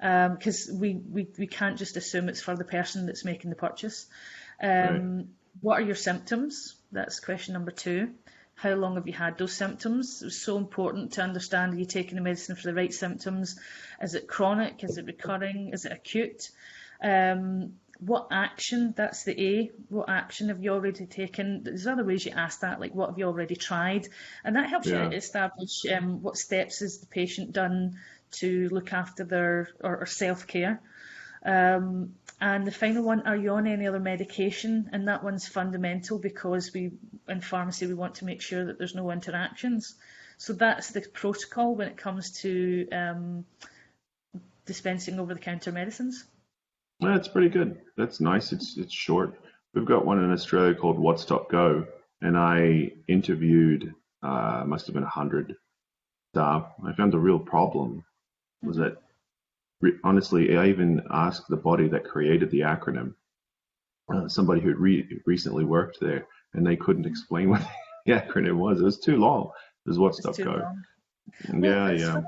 [0.00, 3.56] because um, we, we, we can't just assume it's for the person that's making the
[3.56, 4.06] purchase.
[4.62, 5.26] Um, right.
[5.60, 6.76] What are your symptoms?
[6.90, 8.12] That's question number two.
[8.54, 10.22] How long have you had those symptoms?
[10.22, 13.58] It's so important to understand are you taking the medicine for the right symptoms?
[14.02, 14.84] Is it chronic?
[14.84, 15.70] Is it recurring?
[15.72, 16.50] Is it acute?
[17.02, 21.62] Um, what action, that's the A, what action have you already taken?
[21.62, 24.08] There's other ways you ask that, like what have you already tried?
[24.42, 25.10] And that helps yeah.
[25.10, 27.98] you establish um, what steps has the patient done
[28.32, 30.80] to look after their or, or self care.
[31.44, 34.90] Um, and the final one, are you on any other medication?
[34.92, 36.92] And that one's fundamental because we,
[37.28, 39.94] in pharmacy, we want to make sure that there's no interactions.
[40.38, 43.44] So that's the protocol when it comes to um,
[44.64, 46.24] dispensing over the counter medicines.
[47.00, 47.80] Well, That's pretty good.
[47.96, 48.52] That's nice.
[48.52, 49.38] It's it's short.
[49.74, 51.86] We've got one in Australia called What's Stop Go,
[52.20, 55.56] and I interviewed uh, must have been a hundred
[56.32, 56.72] staff.
[56.86, 58.04] I found the real problem
[58.62, 58.96] was that
[60.04, 63.14] honestly, I even asked the body that created the acronym,
[64.12, 67.66] uh, somebody who re- recently worked there, and they couldn't explain what
[68.06, 68.80] the acronym was.
[68.80, 69.50] It was too long.
[69.86, 70.62] Is What's Stop Go.
[71.52, 72.20] Yeah, yeah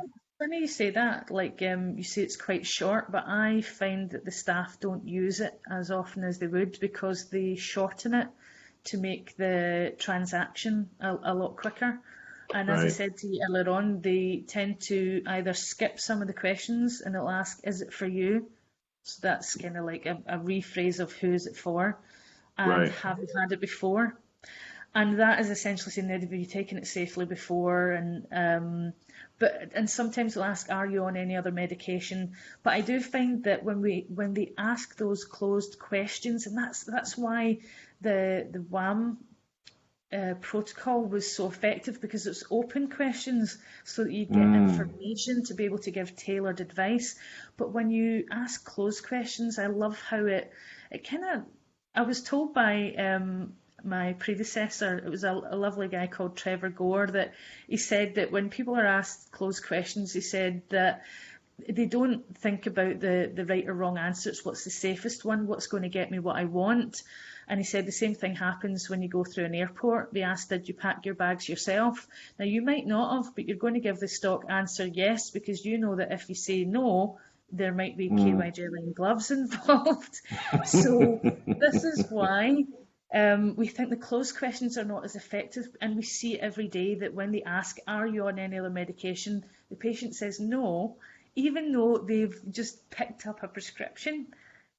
[0.43, 1.31] funny you say that.
[1.31, 5.41] Like um, you say, it's quite short, but I find that the staff don't use
[5.41, 8.29] it as often as they would because they shorten it
[8.85, 12.01] to make the transaction a, a lot quicker.
[12.55, 12.87] And as right.
[12.87, 17.01] I said to you earlier on, they tend to either skip some of the questions
[17.01, 18.51] and they'll ask, "Is it for you?"
[19.03, 21.99] So that's kind of like a, a, rephrase of "Who is it for?"
[22.59, 22.93] and right.
[22.93, 24.17] "Have you had it before?"
[24.95, 28.93] And that is essentially saying, "Have you taken it safely before?" and um,
[29.39, 33.45] but and sometimes they'll ask, "Are you on any other medication?" But I do find
[33.45, 37.59] that when we when they ask those closed questions, and that's that's why
[38.03, 39.17] the the WWHAM
[40.13, 44.69] uh, protocol was so effective because it's open questions so that you get mm.
[44.69, 47.17] information to be able to give tailored advice.
[47.57, 50.53] But when you ask closed questions, I love how it
[50.91, 51.45] it kind of.
[51.95, 56.71] I was told by um, my predecessor, it was a, a, lovely guy called Trevor
[56.71, 57.35] Gore, that
[57.69, 61.03] he said that when people are asked closed questions, he said that
[61.69, 64.45] they don't think about the, the right or wrong answers.
[64.45, 65.47] What's the safest one?
[65.47, 67.03] What's going to get me what I want?
[67.49, 70.13] And he said the same thing happens when you go through an airport.
[70.13, 72.07] They ask, did you pack your bags yourself?
[72.39, 75.65] Now, you might not have, but you're going to give the stock answer yes, because
[75.65, 77.19] you know that if you say no,
[77.51, 78.41] there might be mm.
[78.41, 80.21] KY jelly and gloves involved.
[80.65, 82.65] so this is why
[83.15, 86.95] um, we think the closed questions are not as effective, and we see every day
[86.97, 89.45] that when they ask, Are you on any other medication?
[89.69, 90.97] the patient says no,
[91.35, 94.27] even though they've just picked up a prescription.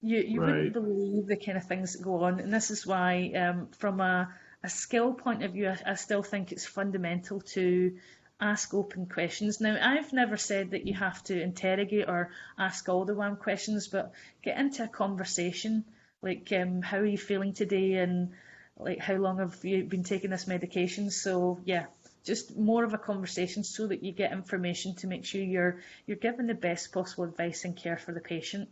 [0.03, 0.47] You, you right.
[0.47, 4.01] wouldn't believe the kind of things that go on, and this is why, um, from
[4.01, 4.29] a,
[4.61, 7.97] a skill point of view, I, I still think it's fundamental to
[8.39, 9.61] ask open questions.
[9.61, 13.87] Now, I've never said that you have to interrogate or ask all the WWHAM questions,
[13.87, 14.11] but
[14.43, 15.85] get into a conversation.
[16.21, 17.93] Like um, how are you feeling today?
[17.93, 18.33] And
[18.77, 21.11] like how long have you been taking this medication?
[21.11, 21.85] So yeah
[22.25, 26.17] just more of a conversation so that you get information to make sure you're you're
[26.17, 28.69] giving the best possible advice and care for the patient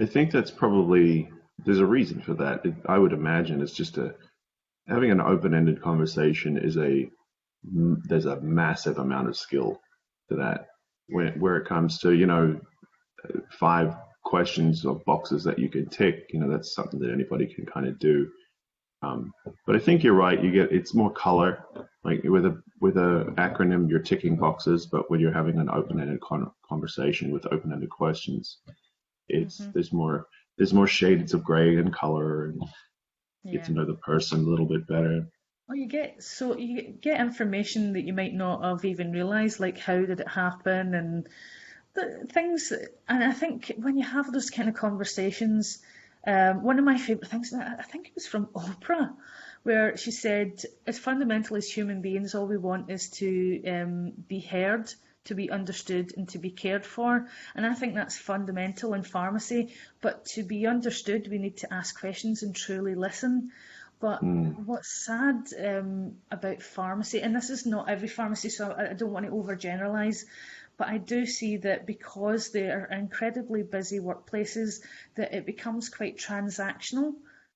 [0.00, 1.28] i think that's probably
[1.64, 4.14] there's a reason for that it, i would imagine it's just a
[4.88, 7.08] having an open-ended conversation is a
[7.64, 9.80] there's a massive amount of skill
[10.28, 10.68] to that
[11.08, 12.60] when, where it comes to you know
[13.50, 17.64] five questions or boxes that you can tick, you know, that's something that anybody can
[17.64, 18.28] kind of do.
[19.02, 19.32] Um,
[19.66, 20.42] but I think you're right.
[20.42, 21.64] You get it's more color.
[22.02, 26.20] Like with a with a acronym, you're ticking boxes, but when you're having an open-ended
[26.20, 28.58] con- conversation with open-ended questions,
[29.28, 29.72] it's mm-hmm.
[29.72, 32.62] there's more there's more shades of gray and color, and
[33.44, 33.52] yeah.
[33.52, 35.26] get to know the person a little bit better.
[35.68, 39.78] Well, you get so you get information that you might not have even realised, like
[39.78, 41.28] how did it happen, and
[41.94, 42.72] the things,
[43.08, 45.78] and I think when you have those kind of conversations,
[46.26, 49.12] um, one of my favourite things, I think it was from Oprah,
[49.62, 54.40] where she said, as fundamental as human beings, all we want is to um, be
[54.40, 54.92] heard,
[55.26, 57.28] to be understood, and to be cared for.
[57.54, 59.74] And I think that's fundamental in pharmacy.
[60.00, 63.52] But to be understood, we need to ask questions and truly listen.
[63.98, 64.66] But mm.
[64.66, 69.12] what's sad um, about pharmacy, and this is not every pharmacy, so I, I don't
[69.12, 70.24] want to overgeneralize,
[70.76, 74.82] but I do see that because they are incredibly busy workplaces,
[75.14, 77.14] that it becomes quite transactional,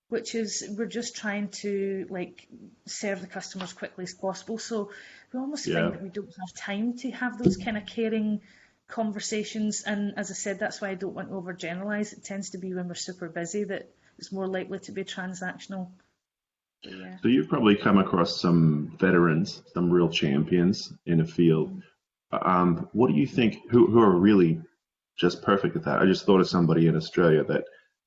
[0.08, 2.48] which is we're just trying to like
[2.86, 4.56] serve the customers as quickly as possible.
[4.56, 4.90] So
[5.32, 5.74] we almost yeah.
[5.74, 8.40] find that we don't have time to have those kind of caring
[8.88, 9.82] conversations.
[9.84, 12.12] And as I said, that's why I don't want to overgeneralize.
[12.12, 15.90] It tends to be when we're super busy that it's more likely to be transactional.
[16.82, 17.16] yeah.
[17.22, 21.82] So you've probably come across some veterans, some real champions in a field.
[22.32, 23.70] Um, what do you think?
[23.70, 24.60] Who who are really
[25.18, 26.00] just perfect at that?
[26.00, 27.64] I just thought of somebody in Australia that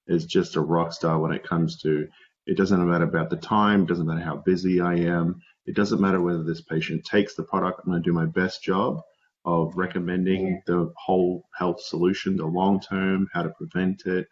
[0.07, 2.07] is just a rock star when it comes to.
[2.45, 3.85] It doesn't matter about the time.
[3.85, 5.41] Doesn't matter how busy I am.
[5.65, 7.81] It doesn't matter whether this patient takes the product.
[7.83, 9.01] I'm going to do my best job
[9.45, 14.27] of recommending the whole health solution, the long term, how to prevent it,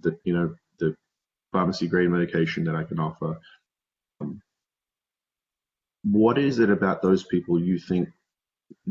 [0.00, 0.96] the you know the
[1.52, 3.38] pharmacy grade medication that I can offer.
[4.20, 4.40] Um,
[6.02, 8.10] what is it about those people you think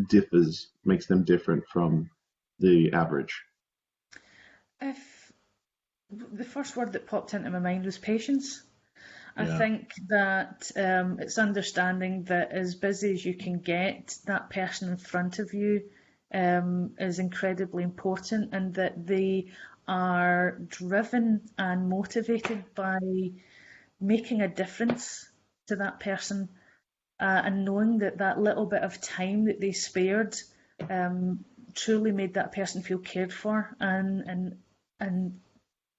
[0.10, 2.10] differs, makes them different from
[2.60, 3.42] the average?
[4.82, 5.32] If
[6.10, 8.62] the first word that popped into my mind was patience.
[9.38, 9.58] I Yeah.
[9.58, 14.98] think that um, it's understanding that as busy as you can get, that person in
[14.98, 15.90] front of you
[16.34, 19.52] um, is incredibly important and that they
[19.88, 23.00] are driven and motivated by
[24.00, 25.30] making a difference
[25.68, 26.50] to that person
[27.20, 30.36] uh, and knowing that that little bit of time that they spared
[30.90, 34.58] um, truly made that person feel cared for and and
[35.00, 35.40] and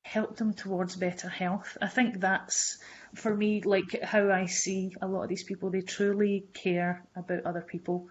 [0.07, 1.77] helped them towards better health.
[1.83, 2.79] I think that's
[3.15, 5.71] for me like how I see a lot of these people.
[5.71, 8.09] They truly care about other people.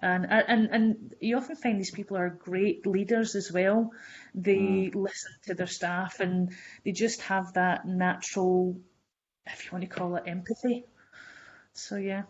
[0.00, 3.90] And, and and you often find these people are great leaders as well.
[4.34, 5.02] They hmm.
[5.02, 6.52] listen to their staff and
[6.84, 8.78] they just have that natural,
[9.46, 10.84] if you want to call it empathy.
[11.72, 12.24] So yeah.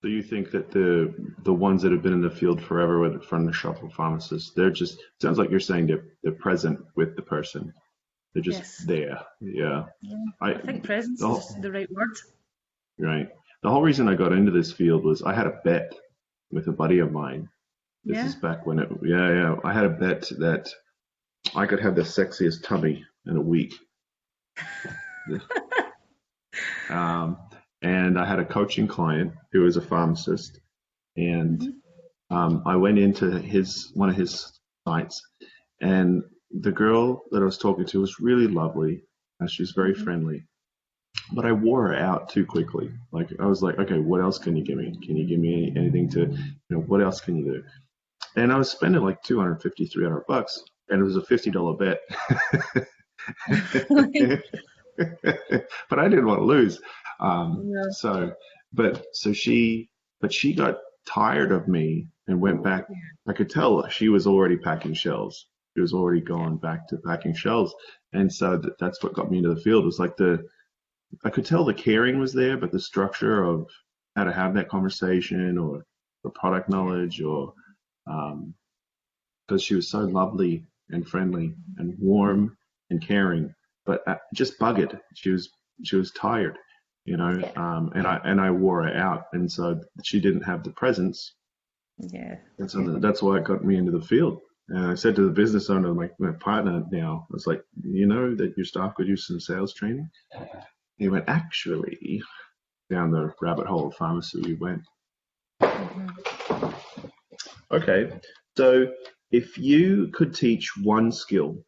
[0.00, 3.18] So you think that the the ones that have been in the field forever, whether
[3.20, 7.16] from the shop or pharmacists, they're just sounds like you're saying they're they're present with
[7.16, 7.72] the person.
[8.32, 8.78] They're just Yes.
[8.86, 9.20] there.
[9.40, 9.86] Yeah.
[10.02, 11.38] Yeah, I, I think presence Oh.
[11.38, 12.16] is the right word.
[12.98, 13.28] right.
[13.62, 15.92] The whole reason I got into this field was I had a bet
[16.52, 17.48] with a buddy of mine.
[18.04, 18.26] This Yeah.
[18.26, 19.56] is back when it yeah, yeah.
[19.64, 20.70] I had a bet that
[21.56, 23.74] I could have the sexiest tummy in a week.
[26.90, 27.36] um,
[27.82, 30.60] and I had a coaching client who was a pharmacist,
[31.16, 31.62] and
[32.30, 35.22] um, I went into his one of his sites,
[35.80, 36.22] and
[36.60, 39.02] the girl that I was talking to was really lovely,
[39.40, 40.04] and she was very Mhm.
[40.04, 40.44] friendly,
[41.32, 42.90] but I wore her out too quickly.
[43.12, 44.92] Like I was like, okay, what else can you give me?
[45.06, 46.36] Can you give me any, anything to, you
[46.70, 47.64] know, what else can you do?
[48.36, 52.00] And I was spending like 250, 300 bucks, and it was a fifty dollar bet.
[55.90, 56.80] but I didn't want to lose.
[57.20, 57.90] Um, Yeah.
[57.90, 58.32] So,
[58.72, 59.88] but so she,
[60.20, 62.86] but she got tired of me and went back.
[63.26, 65.46] I could tell she was already packing shells.
[65.74, 67.74] She was already gone back to packing shells,
[68.12, 69.84] and so th- that's what got me into the field.
[69.84, 70.44] It Was like the,
[71.24, 73.66] I could tell the caring was there, but the structure of
[74.16, 75.84] how to have that conversation or
[76.24, 77.52] the product knowledge or,
[78.06, 78.54] um,
[79.46, 82.56] because she was so lovely and friendly and warm
[82.90, 83.54] and caring,
[83.86, 84.98] but uh, just buggered.
[85.14, 85.48] She was
[85.84, 86.58] she was tired,
[87.08, 87.52] you know, Yeah.
[87.56, 91.34] um, and I and I wore her out, and so she didn't have the presence,
[91.98, 92.36] Yeah.
[92.58, 94.40] and so that's why it got me into the field.
[94.68, 98.06] And I said to the business owner, my, my partner now, I was like, you
[98.06, 100.06] know that your staff could use some sales training.
[100.98, 102.20] He went, actually,
[102.90, 104.82] down the rabbit hole of pharmacy we went.
[105.62, 106.74] Mhm.
[107.70, 108.12] Okay,
[108.58, 108.92] so
[109.30, 111.64] if you could teach one skill,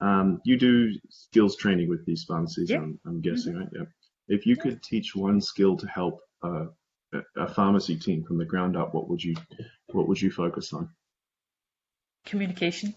[0.00, 2.78] um, you do skills training with these pharmacies, Yeah.
[2.82, 3.68] I'm, I'm guessing, right?
[3.72, 3.86] Yeah.
[4.28, 6.66] If you could teach one skill to help uh,
[7.12, 9.34] a, a pharmacy team from the ground up, what would you
[9.92, 10.90] what would you focus on?
[12.26, 12.94] Communication.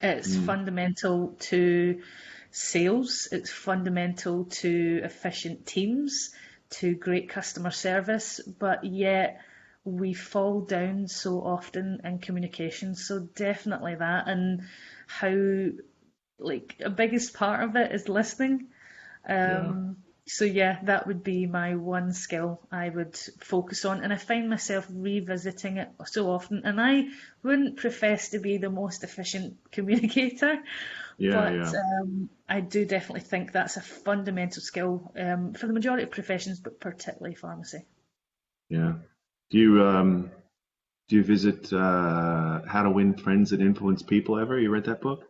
[0.00, 0.44] It's Mm.
[0.44, 2.02] fundamental to
[2.50, 3.28] sales.
[3.32, 6.34] It's fundamental to efficient teams,
[6.70, 9.40] to great customer service, but yet
[9.84, 12.96] we fall down so often in communication.
[12.96, 14.62] So definitely that, and
[15.06, 15.70] how
[16.38, 18.68] like a biggest part of it is listening.
[19.28, 24.16] Um, So yeah, that would be my one skill I would focus on, and I
[24.16, 26.62] find myself revisiting it so often.
[26.64, 27.08] And I
[27.42, 30.62] wouldn't profess to be the most efficient communicator,
[31.18, 31.74] Yeah, but yeah.
[31.74, 36.60] um, I do definitely think that's a fundamental skill um, for the majority of professions,
[36.60, 37.86] but particularly pharmacy.
[38.68, 38.94] Yeah.
[39.50, 40.30] Do you um
[41.08, 44.58] do you visit uh How to Win Friends and Influence People ever?
[44.60, 45.28] You read that book?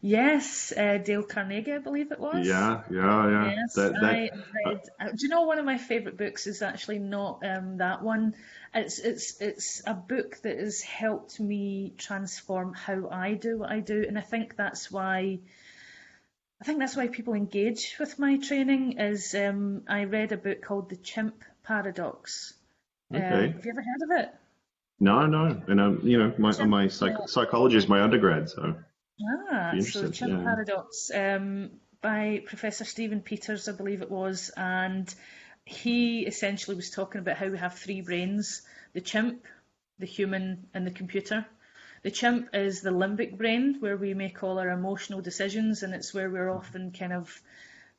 [0.00, 2.46] Yes, uh, Dale Carnegie, I believe it was.
[2.46, 3.50] Yeah, yeah, yeah.
[3.52, 4.30] Yes, That that I
[4.66, 4.80] read.
[5.00, 8.34] uh, do you know one of my favourite books is actually not um, that one.
[8.74, 13.80] It's it's it's a book that has helped me transform how I do what I
[13.80, 15.38] do, and I think that's why.
[16.60, 18.98] I think that's why people engage with my training.
[18.98, 22.54] Is um, I read a book called The Chimp Paradox.
[23.12, 23.52] Um, Okay.
[23.52, 24.34] have you ever heard of it?
[25.00, 28.76] No, no, and um, you know, my my psych- psychology is my undergrad, so
[29.28, 30.44] ah, so the chimp yeah.
[30.44, 31.70] paradox um,
[32.00, 35.12] by Professor Stephen Peters, I believe it was, and
[35.64, 38.62] he essentially was talking about how we have three brains:
[38.92, 39.46] the chimp,
[39.98, 41.46] the human, and the computer.
[42.02, 46.12] The chimp is the limbic brain, where we make all our emotional decisions, and it's
[46.12, 47.40] where we're often kind of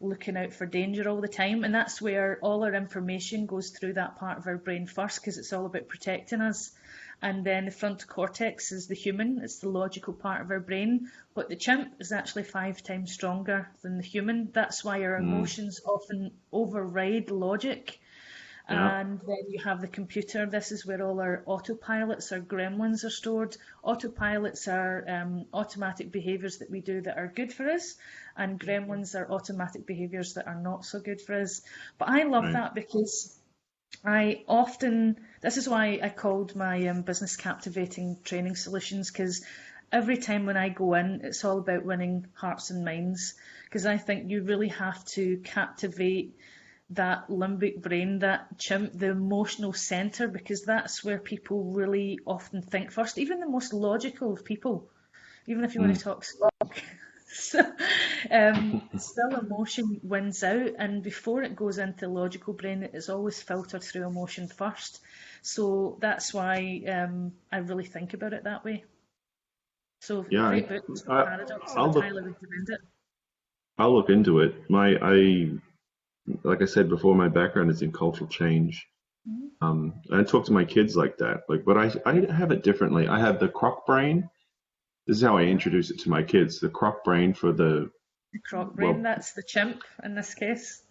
[0.04, 1.64] looking out for danger all the time.
[1.64, 5.38] And that's where all our information goes through that part of our brain first, because
[5.38, 6.72] it's all about protecting us.
[7.22, 11.10] And then the frontal cortex is the human, it's the logical part of our brain.
[11.34, 14.49] But the chimp is actually five times stronger than the human.
[14.51, 15.24] That's why our mm.
[15.24, 17.99] emotions often override logic.
[18.70, 18.99] Yeah.
[18.99, 20.45] And then you have the computer.
[20.45, 23.57] This is where all our autopilots, our gremlins, are stored.
[23.84, 27.95] Autopilots are um, automatic behaviours that we do that are good for us,
[28.38, 31.61] and gremlins are automatic behaviours that are not so good for us.
[31.97, 32.53] But I love right.
[32.53, 33.38] that because
[34.05, 39.43] I often, this is why I called my um, business captivating training solutions because
[39.91, 43.34] every time when I go in, it's all about winning hearts and minds
[43.66, 46.38] because I think you really have to captivate
[46.95, 52.91] that limbic brain, that chimp, the emotional centre, because that's where people really often think
[52.91, 54.89] first, even the most logical of people,
[55.47, 55.85] even if you mm.
[55.85, 56.75] want to talk slog.
[57.27, 57.59] so,
[58.31, 63.83] um, still emotion wins out, and before it goes into logical brain, it's always filtered
[63.83, 64.99] through emotion first.
[65.41, 68.85] So that's why um, I really think about it that way.
[69.99, 71.73] So yeah, great book, I, Paradox.
[71.75, 72.81] I'll look, highly recommend it.
[73.77, 74.69] I'll look into it.
[74.69, 75.49] My I
[76.43, 78.88] like I said before, my background is in cultural change.
[79.30, 79.65] Mm-hmm.
[79.65, 81.41] Um, I talk to my kids like that.
[81.49, 83.07] Like, but I I have it differently.
[83.07, 84.30] I have the croc brain.
[85.07, 86.59] This is how I introduce it to my kids.
[86.59, 87.89] The croc brain for the.
[88.32, 88.93] The croc brain.
[88.93, 90.82] Well, that's the chimp in this case.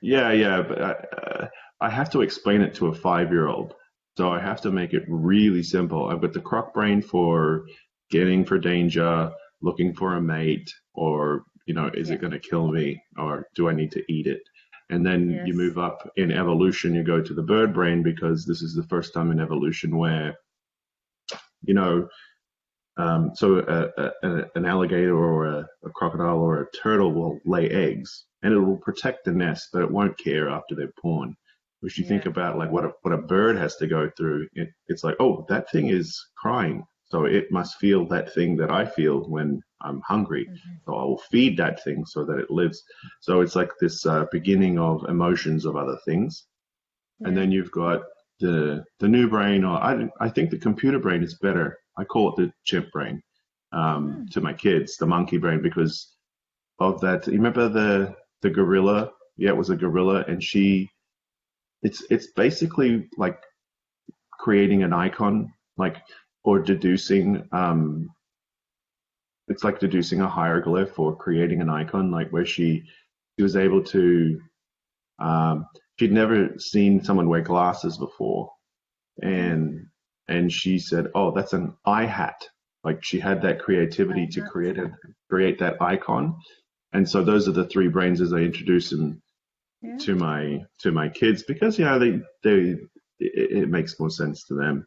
[0.00, 1.48] Yeah, yeah, but I, uh,
[1.80, 3.74] I have to explain it to a five-year-old,
[4.18, 6.08] so I have to make it really simple.
[6.08, 7.66] I've got the croc brain for
[8.10, 9.32] getting for danger,
[9.62, 12.16] looking for a mate, or you know, is yeah.
[12.16, 14.42] it going to kill me, or do I need to eat it?
[14.90, 15.46] And then yes.
[15.46, 18.82] you move up in evolution, you go to the bird brain because this is the
[18.84, 20.36] first time in evolution where,
[21.62, 22.08] you know,
[22.96, 27.68] um, so a, a, an alligator or a, a, crocodile or a turtle will lay
[27.68, 31.34] eggs and it will protect the nest, but it won't care after they're born.
[31.80, 32.10] Which you yeah.
[32.10, 34.46] think about like what a, what a bird has to go through.
[34.54, 36.84] It, it's like, oh, that thing is crying.
[37.14, 40.46] So it must feel that thing that I feel when I'm hungry.
[40.46, 40.74] Mm-hmm.
[40.84, 42.82] So I will feed that thing so that it lives.
[43.20, 46.46] So it's like this uh, beginning of emotions of other things.
[47.20, 47.28] Yeah.
[47.28, 48.02] And then you've got
[48.40, 51.78] the the new brain, or I, I think the computer brain is better.
[51.96, 53.22] I call it the chimp brain
[53.70, 54.30] um, mm.
[54.32, 56.16] to my kids, the monkey brain, because
[56.80, 57.28] of that.
[57.28, 58.12] You remember the
[58.42, 59.12] the gorilla?
[59.36, 60.90] Yeah, it was a gorilla, and she.
[61.84, 63.38] It's it's basically like
[64.32, 65.98] creating an icon, like
[66.44, 68.08] or deducing um,
[69.48, 72.82] it's like deducing a hieroglyph or creating an icon, like where she
[73.36, 74.40] she was able to
[75.18, 75.66] um,
[75.98, 78.50] she'd never seen someone wear glasses before,
[79.22, 79.86] and
[80.28, 82.46] and she said, "Oh, that's an eye hat."
[82.82, 84.90] Like she had that creativity to create a,
[85.30, 86.36] create that icon,
[86.92, 89.22] and so those are the three brains as I introduce them
[89.82, 89.96] yeah.
[89.98, 92.76] to my to my kids because you know they they
[93.20, 94.86] it, it makes more sense to them.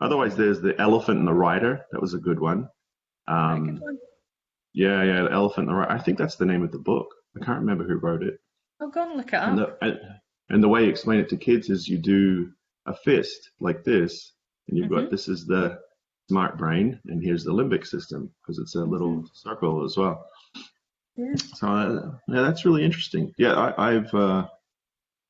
[0.00, 1.84] Otherwise, there's the elephant and the rider.
[1.92, 2.68] That was a good one.
[3.28, 3.80] Um,
[4.72, 5.92] yeah, yeah, the elephant and the rider.
[5.92, 7.06] I think that's the name of the book.
[7.40, 8.38] I can't remember who wrote it.
[8.80, 9.48] Oh, go and look it up.
[9.48, 9.98] And the, and,
[10.50, 12.50] and the way you explain it to kids is you do
[12.86, 14.32] a fist like this,
[14.68, 15.02] and you've mm-hmm.
[15.02, 15.78] got this is the
[16.28, 19.26] smart brain, and here's the limbic system because it's a little mm-hmm.
[19.32, 20.26] circle as well.
[21.16, 21.34] Yeah.
[21.36, 23.32] So uh, yeah, that's really interesting.
[23.38, 24.48] Yeah, I, have uh,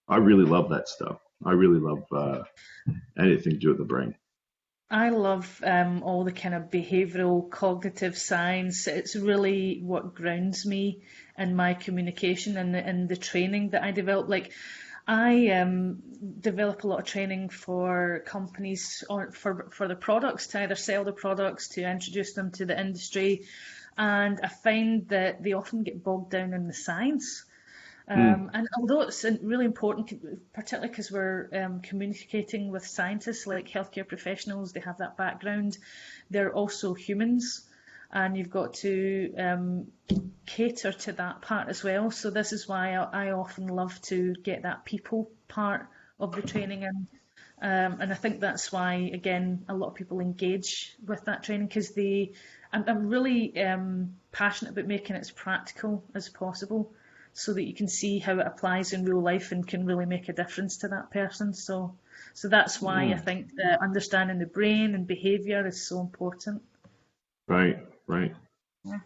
[0.08, 1.18] I really love that stuff.
[1.44, 2.42] I really love uh,
[3.18, 4.14] anything to do with the brain.
[4.90, 8.86] I love um, all the kind of behavioural cognitive science.
[8.86, 11.02] It's really what grounds me
[11.38, 14.28] in my communication and and the training that I develop.
[14.28, 14.52] Like,
[15.06, 16.02] I um,
[16.40, 21.04] develop a lot of training for companies or for for the products to either sell
[21.04, 23.46] the products to introduce them to the industry,
[23.96, 27.44] and I find that they often get bogged down in the science.
[28.08, 28.20] Hmm.
[28.20, 34.06] Um, And although it's really important, particularly because we're um, communicating with scientists like healthcare
[34.06, 35.78] professionals, they have that background,
[36.30, 37.66] they're also humans,
[38.12, 39.86] and you've got to um,
[40.46, 42.10] cater to that part as well.
[42.10, 45.86] So this is why I, I, often love to get that people part
[46.20, 47.06] of the training in.
[47.62, 51.68] Um, and I think that's why, again, a lot of people engage with that training
[51.68, 52.32] because they,
[52.72, 56.92] I'm, I'm really um, passionate about making it as practical as possible
[57.34, 60.28] so that you can see how it applies in real life and can really make
[60.28, 61.52] a difference to that person.
[61.52, 61.96] So,
[62.32, 66.62] so that's why I think that understanding the brain and behaviour is so important.
[67.48, 68.34] Right, right.
[68.84, 69.00] Yeah.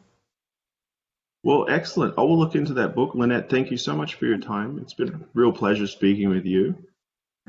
[1.43, 2.19] Well, excellent.
[2.19, 3.15] I will look into that book.
[3.15, 4.79] Lynette, thank you so much for your time.
[4.83, 6.77] It's been a real pleasure speaking with you.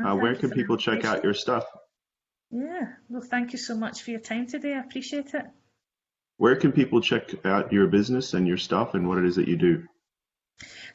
[0.02, 1.66] Uh, where can people check out your stuff?
[2.52, 4.74] Yeah, well, thank you so much for your time today.
[4.74, 5.46] I appreciate it.
[6.38, 9.50] Where can people check out your business and your stuff and what it is that
[9.50, 9.84] you do?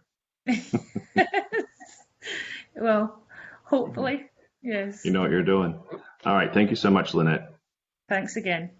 [0.46, 0.80] it.
[2.76, 3.22] Well,
[3.64, 4.14] hopefully,
[4.64, 4.68] mm-hmm.
[4.68, 5.04] yes.
[5.04, 5.78] You know what you're doing.
[6.24, 6.52] All right.
[6.52, 7.52] Thank you so much, Lynette.
[8.08, 8.70] Thanks again.